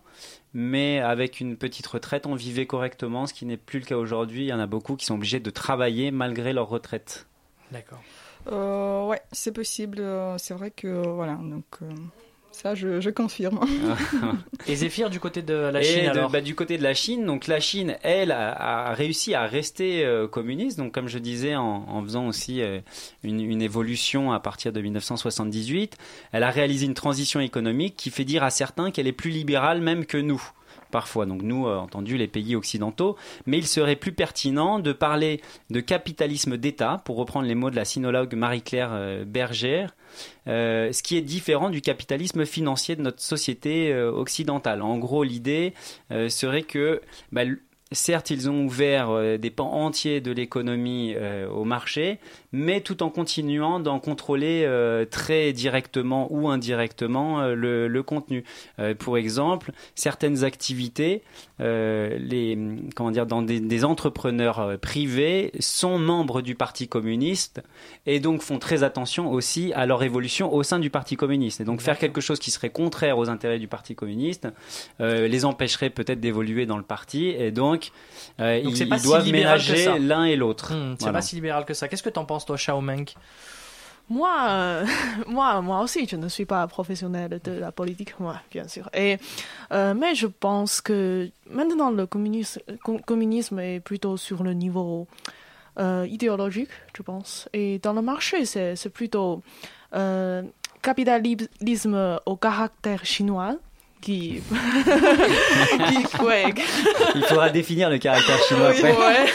[0.53, 4.43] mais avec une petite retraite, on vivait correctement, ce qui n'est plus le cas aujourd'hui.
[4.43, 7.27] Il y en a beaucoup qui sont obligés de travailler malgré leur retraite.
[7.71, 8.01] D'accord.
[8.51, 9.99] Euh, ouais, c'est possible.
[9.99, 11.91] euh, c'est vrai que euh, voilà, donc euh,
[12.53, 13.59] ça, je, je confirme.
[14.67, 16.93] Et Zéphyr, du côté de la Et Chine, de- alors bah, du côté de la
[16.93, 18.53] Chine, donc la Chine, elle, a,
[18.89, 20.77] a réussi à rester euh, communiste.
[20.77, 22.79] Donc, comme je disais, en, en faisant aussi euh,
[23.23, 25.97] une, une évolution à partir de 1978,
[26.31, 29.81] elle a réalisé une transition économique qui fait dire à certains qu'elle est plus libérale
[29.81, 30.41] même que nous.
[30.93, 33.17] Parfois, donc nous, euh, entendu, les pays occidentaux,
[33.47, 35.41] mais il serait plus pertinent de parler
[35.71, 39.95] de capitalisme d'État, pour reprendre les mots de la sinologue Marie-Claire euh, Bergère,
[40.47, 44.83] euh, ce qui est différent du capitalisme financier de notre société occidentale.
[44.83, 45.73] En gros, l'idée
[46.11, 47.41] serait que, bah,
[47.91, 51.15] certes, ils ont ouvert des pans entiers de l'économie
[51.49, 52.19] au marché,
[52.53, 58.45] mais tout en continuant d'en contrôler euh, très directement ou indirectement euh, le, le contenu.
[58.79, 61.23] Euh, pour exemple, certaines activités,
[61.59, 62.57] euh, les,
[62.95, 67.61] comment dire, dans des, des entrepreneurs euh, privés sont membres du Parti communiste
[68.05, 71.59] et donc font très attention aussi à leur évolution au sein du Parti communiste.
[71.61, 74.47] Et donc faire quelque chose qui serait contraire aux intérêts du Parti communiste
[75.01, 77.91] euh, les empêcherait peut-être d'évoluer dans le parti et donc,
[78.39, 80.73] euh, Donc ils, si doivent que ménager l'un et l'autre.
[80.73, 81.17] Hmm, c'est Voilà.
[81.17, 81.87] pas si libéral que ça.
[81.87, 83.05] Qu'est-ce que tu en penses, penses, toi, Xiao Meng
[84.09, 84.85] Moi, euh,
[85.27, 88.89] moi, moi aussi, je ne suis pas professionnel de la politique, moi, bien sûr.
[88.93, 89.17] Et,
[89.71, 95.07] euh, mais je pense que maintenant, le communisme, com- communisme est plutôt sur le niveau
[95.79, 97.47] euh, idéologique, je pense.
[97.53, 99.41] Et dans le marché, c'est c'est plutôt
[99.95, 100.43] euh,
[100.81, 103.55] capitalisme au caractère chinois
[104.01, 104.41] qui...
[105.87, 106.53] qui ouais,
[107.15, 108.91] Il faudra définir le caractère chinois oui, après.
[108.97, 109.25] ouais.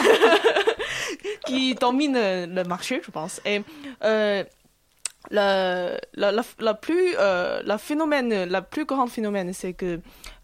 [1.49, 2.15] Qui domine
[2.55, 3.41] le marché, je pense.
[3.45, 3.63] Et
[4.05, 4.45] euh,
[5.31, 10.01] la, la, la, la plus, euh, la phénomène, la plus grande phénomène, c'est que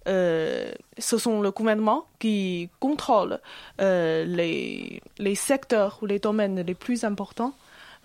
[0.07, 3.41] euh, ce sont le gouvernement qui contrôle
[3.81, 7.55] euh, les, les secteurs ou les domaines les plus importants.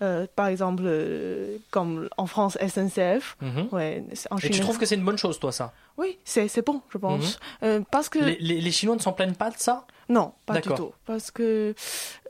[0.02, 3.36] Euh, par exemple, euh, comme en France, SNCF.
[3.42, 3.68] Mhm.
[3.72, 5.74] Ouais, en Et tu trouves que c'est une bonne chose, toi, ça?
[5.98, 7.38] Oui, c'est bon, je pense.
[7.62, 7.68] Mhm.
[7.68, 8.18] Euh, parce que...
[8.18, 9.84] les, les- les Chinois ne s'en plaignent pas de ça?
[10.10, 10.92] Non, pas du tout.
[11.06, 11.74] Parce que,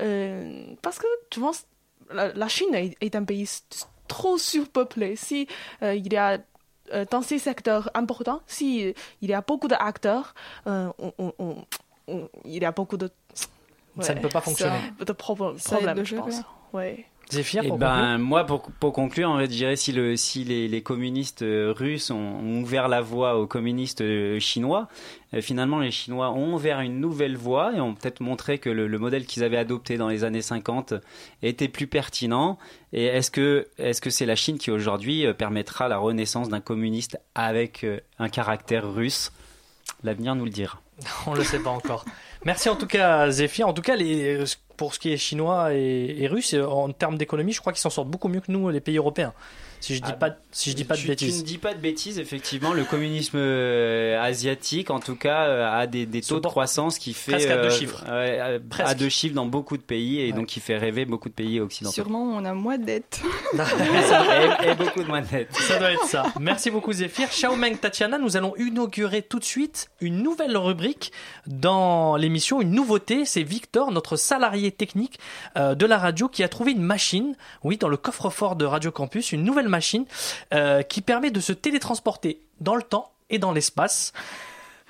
[0.02, 1.52] euh, parce que tu vois,
[2.12, 3.48] la, la Chine est, est un pays
[4.06, 5.16] trop surpeuplé.
[5.16, 5.48] Si
[5.82, 6.38] euh, il y a
[6.92, 10.34] euh, dans ces secteurs importants, si euh, il y a beaucoup d'acteurs,
[10.66, 11.64] euh, on, on- on-
[12.08, 13.10] on- il y a beaucoup de
[14.00, 14.78] Ça ne peut pas fonctionner.
[14.98, 16.42] de problèmes, Ça je pense.
[16.72, 17.06] ouais.
[17.30, 20.16] Zéphyr, Eh pour ben, conclure moi, pour, pour conclure, en fait, je dirais si, le,
[20.16, 24.88] si les, les communistes euh, russes ont, ont ouvert la voie aux communistes euh, chinois,
[25.34, 28.88] euh, finalement, les Chinois ont ouvert une nouvelle voie et ont peut-être montré que le,
[28.88, 30.94] le modèle qu'ils avaient adopté dans les années 50
[31.42, 32.58] était plus pertinent.
[32.92, 37.20] Et est-ce que est-ce que c'est la Chine qui aujourd'hui permettra la renaissance d'un communiste
[37.36, 37.86] avec
[38.18, 39.30] un caractère russe?
[40.02, 40.80] L'avenir nous le dira.
[41.26, 42.04] On le sait pas encore.
[42.44, 43.68] Merci en tout cas, Zéphyr.
[43.68, 44.44] En tout cas, les,
[44.80, 48.08] pour ce qui est chinois et, russe, en termes d'économie, je crois qu'ils s'en sortent
[48.08, 49.34] beaucoup mieux que nous, les pays européens.
[49.80, 51.40] Si je dis pas, si je dis pas de Ah, tu, tu bêtises.
[51.42, 52.72] ne dis pas de bêtises, effectivement.
[52.74, 57.14] Le communisme euh, asiatique, en tout cas, euh, a des, des taux de croissance qui
[57.14, 58.04] fait presque à deux euh, chiffres.
[58.08, 61.34] euh, à deux chiffres dans beaucoup de pays et donc qui fait rêver beaucoup de
[61.34, 61.94] pays occidentaux.
[61.94, 63.20] Sûrement, on a moins de dettes.
[63.54, 65.54] et, et beaucoup de moins de dettes.
[65.56, 66.24] Ça doit être ça.
[66.38, 67.28] Merci beaucoup Zéphyr.
[67.28, 71.12] Xiaomeng Tatiana, nous allons inaugurer tout de suite une nouvelle rubrique
[71.46, 73.24] dans l'émission, une nouveauté.
[73.24, 75.18] C'est Victor, notre salarié technique
[75.56, 78.90] euh, de la radio, qui a trouvé une machine, oui, dans le coffre-fort de Radio
[78.90, 80.04] Campus, une nouvelle machine
[80.52, 84.12] euh, qui permet de se télétransporter dans le temps et dans l'espace.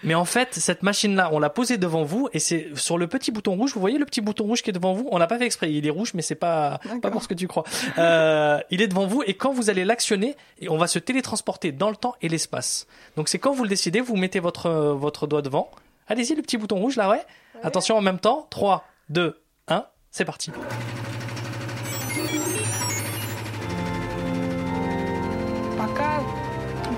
[0.03, 3.31] Mais en fait, cette machine-là, on l'a posée devant vous et c'est sur le petit
[3.31, 3.75] bouton rouge.
[3.75, 5.07] Vous voyez le petit bouton rouge qui est devant vous?
[5.13, 5.73] On l'a pas fait exprès.
[5.73, 7.65] Il est rouge, mais c'est pas pas pour ce que tu crois.
[7.99, 10.37] Euh, il est devant vous et quand vous allez l'actionner,
[10.69, 12.87] on va se télétransporter dans le temps et l'espace.
[13.17, 15.71] Donc c'est quand vous le décidez, vous mettez votre votre doigt devant.
[16.09, 17.23] Allez-y, le petit bouton rouge là, ouais.
[17.63, 18.47] Attention en même temps.
[18.51, 20.51] 3, 2, 1, c'est parti.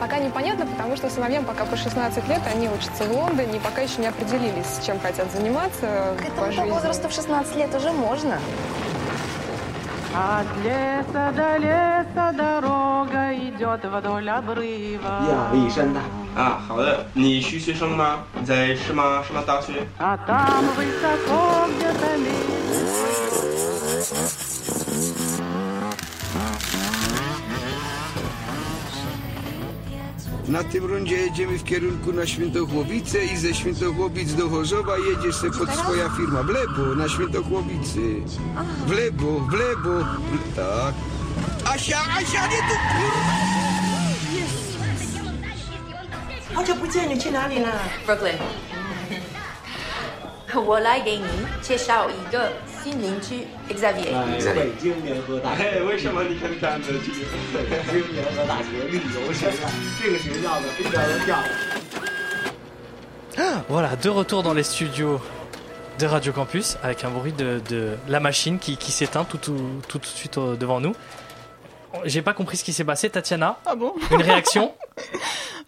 [0.01, 3.81] пока непонятно, потому что сыновьям пока по 16 лет, они учатся в Лондоне, и пока
[3.81, 6.69] еще не определились, чем хотят заниматься К по этому жизни.
[6.71, 8.39] возрасту в 16 лет уже можно.
[10.15, 15.21] От леса до леса дорога идет вдоль обрыва.
[15.21, 15.99] 你好，李山大。
[16.35, 17.05] 啊，好的。
[17.13, 18.19] 你是学生吗？
[18.39, 19.85] 你在什么什么大学？
[19.99, 23.00] А там высоко где-то лес.
[30.51, 35.51] Na tym rondzie jedziemy w kierunku na Świętochłowice i ze Świętochłowic do Chorzowa jedziesz se
[35.51, 36.43] pod swoja firma.
[36.43, 37.99] W lewo, na Świętochłowicy.
[38.87, 39.99] W lewo, w lewo.
[39.99, 40.93] w- Tak.
[41.73, 43.37] Asia, Asia, nie tu, kurwa!
[46.53, 47.69] 好久不见，你去哪里了？
[48.07, 48.35] Brooklyn，
[50.55, 51.25] 我来给你
[51.61, 52.51] 介绍一个
[52.83, 54.11] 新邻居 Xavier。
[54.53, 55.63] 北京联合大学。
[55.63, 57.11] 哎，为什么你看单子去？
[57.53, 59.55] 北京联合大学旅游学院，
[60.01, 61.43] 这个学校呢非常的漂亮。
[63.69, 65.19] Voilà, de retour dans les studios
[65.99, 69.59] de Radio Campus avec un bruit de, de la machine qui, qui s'éteint tout, tout,
[69.87, 70.95] tout de suite euh, devant nous.
[72.05, 73.57] J'ai pas compris ce qui s'est passé, Tatiana.
[73.65, 74.73] Ah bon Une réaction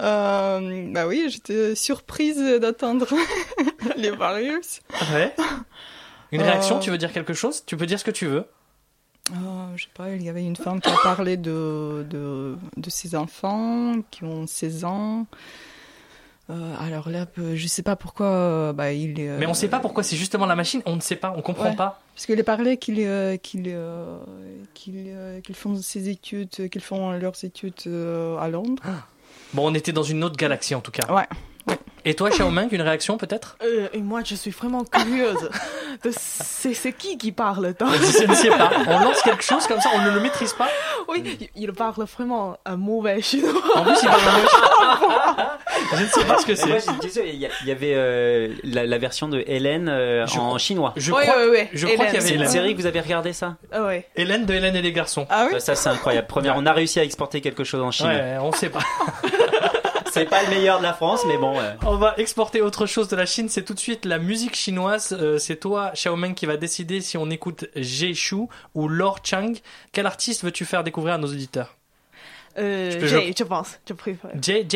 [0.01, 3.07] Euh, Bah oui, j'étais surprise d'attendre
[3.97, 4.81] les Varius.
[5.13, 5.33] Ouais.
[6.34, 6.80] Une réaction, Euh.
[6.80, 7.62] tu veux dire quelque chose?
[7.66, 8.44] Tu peux dire ce que tu veux.
[9.32, 9.36] Euh,
[9.76, 13.14] je sais pas, il y avait une femme qui a parlé de, de, de ses
[13.14, 15.26] enfants qui ont 16 ans.
[16.50, 19.38] Euh, alors là, euh, je sais pas pourquoi bah, il est...
[19.38, 21.70] Mais on sait pas pourquoi c'est justement la machine, on ne sait pas, on comprend
[21.70, 21.76] Ouais.
[21.76, 22.02] pas.
[22.14, 23.74] Parce qu'il est parlé qu'ils qu'ils,
[24.74, 27.80] qu'ils, font ses études, qu'ils font leurs études
[28.38, 28.82] à Londres.
[29.54, 31.10] Bon, on était dans une autre galaxie en tout cas.
[31.14, 31.26] Ouais.
[32.06, 33.56] Et toi, Xiaomeng, une réaction peut-être?
[33.64, 35.48] Euh, et moi, je suis vraiment curieuse.
[36.04, 37.74] de c'est c'est qui qui parle.
[37.80, 38.70] Je ne sais pas.
[38.88, 40.68] On lance quelque chose comme ça, on ne le maîtrise pas.
[41.08, 43.52] Oui, il- il parle vraiment un mauvais chinois.
[43.74, 44.48] En plus, il parle un mauvais
[45.96, 46.68] Je ne sais pas ce que c'est.
[47.26, 50.92] Il y, avait euh, la, la version de Hélène euh, Je en chinois.
[50.96, 52.48] je crois- ouais, ouais, je crois qu'il y avait une Hélène.
[52.50, 54.06] série que vous avez regardé ça Ah ouais.
[54.14, 55.26] Hélène de Hélène et les garçons.
[55.30, 56.26] Ah Ça, ça, c'est incroyable.
[56.26, 58.06] Première, on a réussi à exporter quelque chose en Chine.
[58.08, 58.80] Ouais, on sait pas.
[60.14, 61.56] C'est pas le meilleur de la France, mais bon.
[61.58, 61.74] ouais.
[61.86, 65.16] On va exporter autre chose de la Chine, c'est tout de suite la musique chinoise.
[65.18, 68.36] Euh, c'est toi, Xiaomeng, qui va décider si on écoute Jie Shu
[68.74, 69.52] ou Laure Chang.
[69.92, 71.76] Quel artiste veux-tu faire découvrir à nos auditeurs
[72.58, 74.30] Euh, Je Jay, je- je pense, je préfère.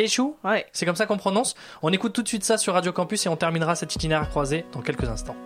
[0.09, 0.67] Shu Ouais.
[0.73, 3.29] C'est comme ça qu'on prononce On écoute tout de suite ça sur Radio Campus et
[3.29, 5.37] on terminera cet itinéraire croisé dans quelques instants.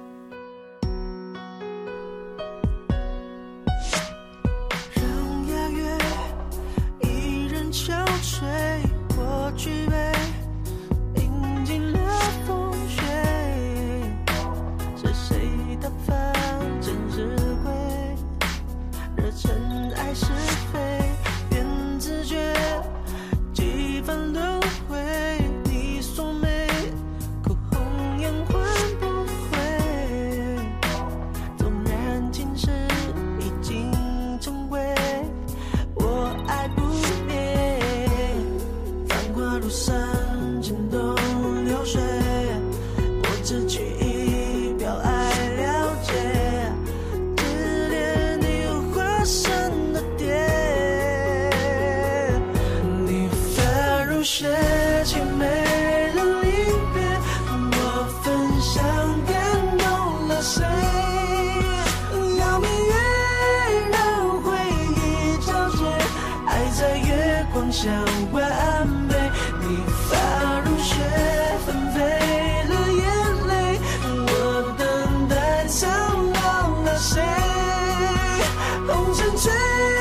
[78.87, 79.92] 红尘醉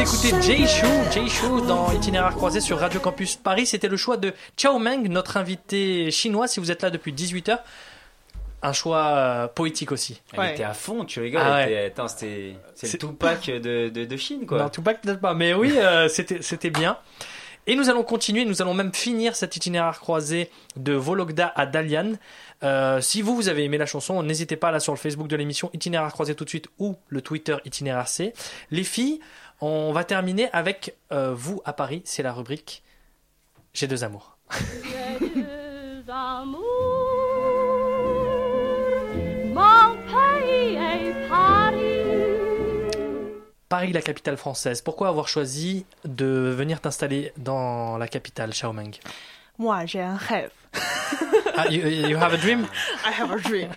[0.00, 3.66] d'écouter Jay Shu, Jay Shu dans Itinéraire croisé sur Radio Campus Paris.
[3.66, 6.48] C'était le choix de Chao Meng, notre invité chinois.
[6.48, 7.58] Si vous êtes là depuis 18h,
[8.62, 10.22] un choix euh, poétique aussi.
[10.32, 11.42] Elle était à fond, tu rigoles.
[11.44, 11.92] Ah ouais.
[12.08, 14.62] c'était c'est le Tupac de, de, de Chine, quoi.
[14.62, 16.96] Non, Tupac peut-être pas, mais oui, euh, c'était c'était bien.
[17.66, 22.12] Et nous allons continuer, nous allons même finir cet itinéraire croisé de Vologda à Dalian.
[22.62, 25.36] Euh, si vous, vous avez aimé la chanson, n'hésitez pas là sur le Facebook de
[25.36, 28.32] l'émission Itinéraire croisé tout de suite ou le Twitter Itinéraire C.
[28.70, 29.20] Les filles,
[29.60, 32.82] on va terminer avec euh, vous à Paris, c'est la rubrique
[33.74, 34.36] J'ai deux amours.
[35.20, 36.64] deux amours.
[39.52, 42.90] Mon pays est Paris.
[43.68, 44.82] Paris, la capitale française.
[44.82, 48.96] Pourquoi avoir choisi de venir t'installer dans la capitale, Xiaomeng?
[49.58, 50.50] Moi, j'ai un rêve.
[51.62, 52.66] Ah, you, you have a dream?
[53.04, 53.68] I have a dream.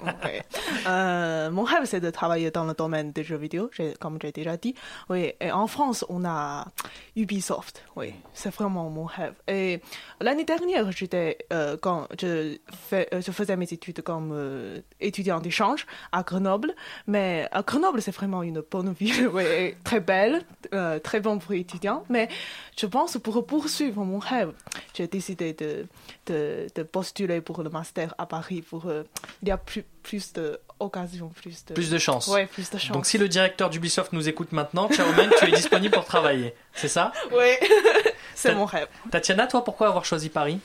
[0.87, 3.69] Euh, mon rêve, c'est de travailler dans le domaine des jeux vidéo,
[3.99, 4.73] comme j'ai déjà dit.
[5.09, 6.67] Oui, et en France, on a
[7.17, 7.83] Ubisoft.
[7.97, 9.33] Oui, c'est vraiment mon rêve.
[9.49, 9.81] Et
[10.21, 12.55] l'année dernière, euh, quand euh,
[12.91, 16.73] je faisais mes études comme étudiant d'échange à Grenoble.
[17.07, 19.29] Mais à Grenoble, c'est vraiment une bonne ville,
[19.83, 20.45] très belle,
[21.03, 22.05] très bon pour étudiants.
[22.09, 22.29] Mais
[22.77, 24.53] je pense pour poursuivre mon rêve,
[24.93, 25.85] j'ai décidé de,
[26.27, 28.87] de, de postuler pour le master à Paris pour.
[28.87, 29.03] euh,
[29.41, 31.73] il y a plus, plus d'occasions, plus de.
[31.73, 32.27] Plus de chance.
[32.27, 32.91] Ouais, plus de chance.
[32.91, 36.53] Donc si le directeur d'Ubisoft nous écoute maintenant, Ciao Meng, tu es disponible pour travailler.
[36.73, 37.11] C'est ça?
[37.31, 37.59] Ouais,
[38.35, 38.87] c'est mon rêve.
[39.11, 40.59] Tatiana, toi, pourquoi avoir choisi Paris?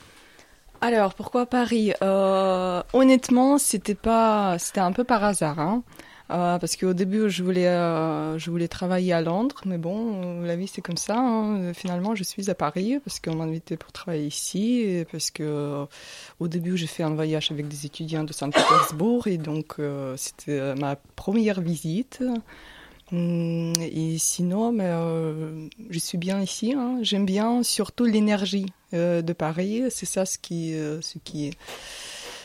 [0.81, 1.93] Alors, pourquoi Paris?
[2.01, 5.83] Euh, Honnêtement, c'était pas, c'était un peu par hasard, hein.
[6.31, 10.55] Euh, parce qu'au début, je voulais, euh, je voulais travailler à Londres, mais bon, la
[10.55, 11.17] vie c'est comme ça.
[11.17, 11.73] hein.
[11.73, 15.85] Finalement, je suis à Paris parce qu'on m'a invité pour travailler ici, parce que euh,
[16.39, 20.75] au début, j'ai fait un voyage avec des étudiants de Saint-Pétersbourg, et donc euh, c'était
[20.75, 22.21] ma première visite.
[23.11, 24.91] Hum, Et sinon, mais,
[25.89, 26.75] je suis bien ici.
[26.77, 26.99] hein.
[27.01, 29.85] J'aime bien surtout l'énergie de Paris.
[29.89, 31.51] C'est ça ce qui, ce qui,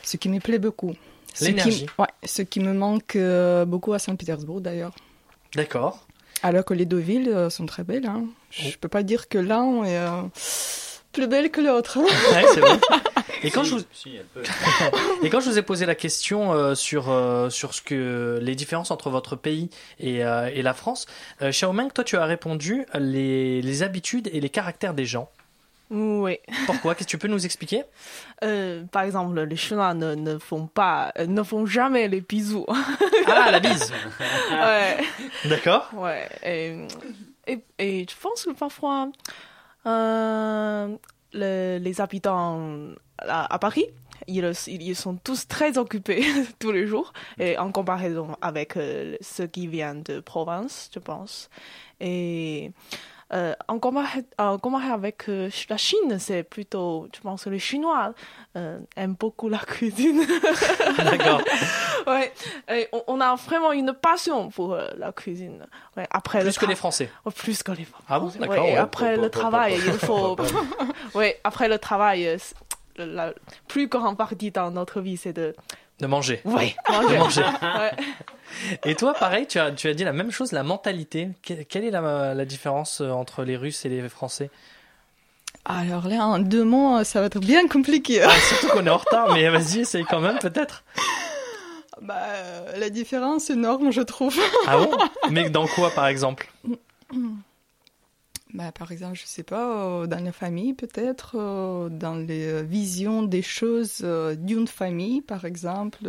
[0.03, 0.95] ce qui me plaît beaucoup.
[1.35, 4.93] Ce qui- ouais, ce qui me manque euh, beaucoup à Saint-Pétersbourg d'ailleurs.
[5.55, 6.07] D'accord.
[6.43, 8.07] Alors que les deux villes euh, sont très belles.
[8.07, 8.25] Hein.
[8.51, 10.23] Je peux pas dire que l'un est euh,
[11.13, 11.99] plus belle que l'autre.
[12.01, 12.79] Ouais, c'est vrai.
[13.43, 13.83] Et quand, Si, je vous...
[13.93, 14.43] si, elle peut.
[15.23, 18.55] et quand je vous ai posé la question euh, sur, euh, sur ce que, les
[18.55, 19.69] différences entre votre pays
[20.01, 21.05] et, euh, et la France,
[21.43, 25.29] euh, Xiaomeng, toi tu as répondu les, les habitudes et les caractères des gens.
[25.91, 26.39] Oui.
[26.67, 26.95] Pourquoi?
[26.95, 27.85] Qu'est-ce que tu peux nous expliquer?
[28.43, 32.67] Euh, par exemple, les Chinois ne, ne font pas, euh, ne font jamais les bisous.
[33.27, 33.93] Ah, la bise
[34.51, 34.97] ouais.
[35.45, 36.29] D'accord Ouais.
[36.43, 36.87] Et,
[37.47, 39.09] et, et je pense que parfois,
[39.87, 40.97] euh,
[41.33, 42.61] le- les habitants
[43.19, 43.87] à, à Paris,
[44.27, 46.25] ils, ils sont tous très occupés
[46.59, 51.51] tous les jours, et en comparaison avec euh, ceux qui viennent de province, je pense.
[52.01, 52.73] Et
[53.35, 53.81] euh, en,
[54.93, 58.15] avec euh, la Chine, c'est plutôt, je pense que les Chinois
[58.57, 60.25] euh, aiment beaucoup la cuisine.
[60.99, 61.41] D'accord.
[62.07, 62.33] ouais,
[62.71, 65.67] et on, on a vraiment une passion pour la cuisine.
[65.97, 67.11] Ouais, après le Plus que les Français.
[67.25, 68.05] Oh, plus que les Français.
[68.09, 68.65] Ah bon D'accord.
[68.65, 68.77] ouais.
[68.77, 70.37] après le travail, il faut.
[71.15, 72.37] ouais, après le travail,
[72.97, 73.33] la
[73.67, 75.57] plus grande partie dans notre vie, c'est de.
[76.01, 76.41] De manger.
[76.45, 77.43] Ouais, De manger.
[77.63, 77.93] Ouais.
[78.85, 81.29] Et toi, pareil, tu as, tu as dit la même chose, la mentalité.
[81.43, 84.51] Que- Quelle est la, la différence euh, entre les Russes et les Français?
[85.65, 88.23] Alors là, en deux mots, ça va être bien compliqué.
[88.23, 90.85] Ah, Surtout qu'on est en retard, mais vas-y, essaye quand même, peut-être.
[92.03, 94.39] Bah, euh, la différence est énorme, je trouve.
[94.67, 94.91] Ah bon?
[95.31, 96.51] Mais dans quoi, par exemple?
[98.55, 102.63] Bah, par exemple, je sais pas, euh, dans la famille peut-être, euh, dans les euh,
[102.63, 104.07] visions des choses
[104.39, 106.09] d'une famille, par exemple.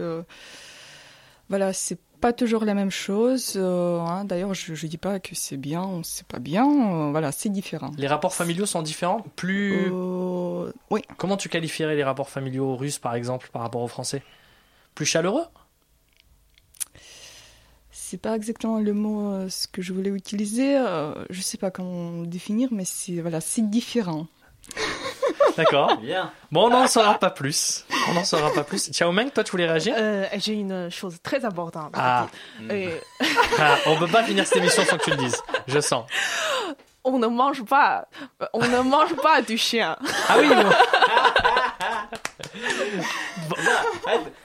[1.50, 3.54] voilà, c'est pas toujours la même chose.
[3.56, 4.26] euh, hein.
[4.26, 6.66] D'ailleurs, je, je dis pas que c'est bien ou c'est pas bien.
[6.66, 7.92] euh, voilà, c'est différent.
[7.98, 9.22] Les rapports familiaux sont différents?
[9.36, 9.92] Plus.
[9.92, 11.02] Euh, oui.
[11.18, 14.24] Comment tu qualifierais les rapports familiaux russes, par exemple, par rapport aux Français?
[14.96, 15.46] Plus chaleureux?
[18.08, 20.78] C'est pas exactement le mot euh, ce que je voulais utiliser.
[20.78, 24.28] euh, je sais pas comment le définir, mais c'est voilà, c'est différent.
[25.58, 25.98] D'accord.
[25.98, 26.32] Bien.
[26.52, 27.84] Bon, on n'en saura pas plus.
[28.10, 28.92] On n'en saura pas plus.
[28.92, 29.96] Ciao Meng, toi, tu voulais réagir?
[29.98, 31.94] Euh, J'ai une chose très importante.
[31.96, 32.28] Ah.
[32.70, 32.90] Et
[33.58, 35.42] Ah, On peut pas finir cette émission sans que tu le dises.
[35.68, 36.06] Je sens.
[37.04, 38.08] on ne mange pas,
[38.54, 39.98] on ne mange pas du chien.
[40.30, 40.70] Ah oui, bon.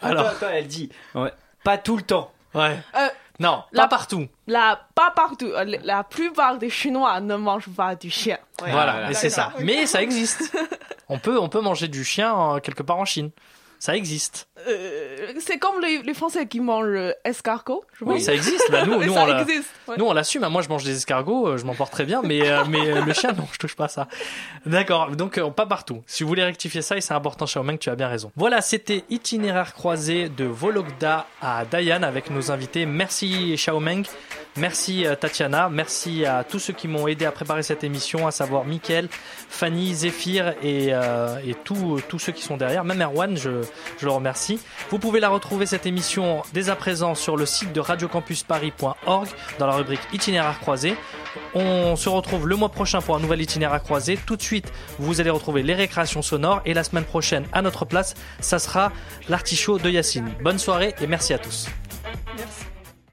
[0.01, 0.39] Alors, Alors.
[0.39, 1.33] toi, elle dit ouais,
[1.63, 2.33] pas tout le temps.
[2.55, 2.79] Ouais.
[2.97, 3.09] Euh,
[3.41, 4.29] Non, La- pas partout.
[4.47, 5.47] la, pas partout.
[5.47, 8.39] euh, La plupart des Chinois ne mangent pas du chien.
[8.63, 8.71] Ouais.
[8.71, 9.53] Voilà, et c'est ça.
[9.61, 10.57] Mais ça existe.
[11.09, 13.31] On peut, on peut manger du chien euh, quelque part en Chine.
[13.83, 14.47] Ça existe.
[14.69, 17.83] Euh, c'est comme les, les Français qui mangent le escargot.
[17.99, 18.71] je Oui, ça existe.
[18.71, 19.71] Bah, nous, nous, ça on l'a- existe.
[19.89, 19.97] ouais.
[19.97, 20.47] Nous, on l'assume.
[20.49, 23.03] Moi, je mange des escargots, euh, je m'en porte très bien, mais, euh, mais euh,
[23.03, 24.07] le chien, non, je touche pas à ça.
[24.67, 25.11] D'accord.
[25.13, 26.03] Donc, euh, pas partout.
[26.07, 28.31] Si vous voulez rectifier ça, et c'est important, Xiaomeng, tu as bien raison.
[28.37, 32.85] Voilà, c'était itinéraire croisé de Vologda à Dayan avec nos invités.
[32.85, 34.05] Merci, Xiaomeng.
[34.57, 38.31] Merci euh, Tatiana, merci à tous ceux qui m'ont aidé à préparer cette émission, à
[38.31, 39.09] savoir Mickaël,
[39.49, 43.63] Fanny, Zéphyr et, euh, tous ceux qui sont derrière, même Erwan, je,
[43.99, 44.61] je le remercie.
[44.91, 49.29] Vous pouvez la retrouver cette émission dès à présent sur le site de radiocampusparis.org
[49.59, 50.95] dans la rubrique itinéraire croisé.
[51.55, 54.19] On se retrouve le mois prochain pour un nouvel itinéraire croisé.
[54.27, 57.85] Tout de suite, vous allez retrouver les récréations sonores et la semaine prochaine, à notre
[57.85, 58.93] place, ça sera
[59.29, 60.29] l'artichaut de Yacine.
[60.43, 61.69] Bonne soirée et merci à tous.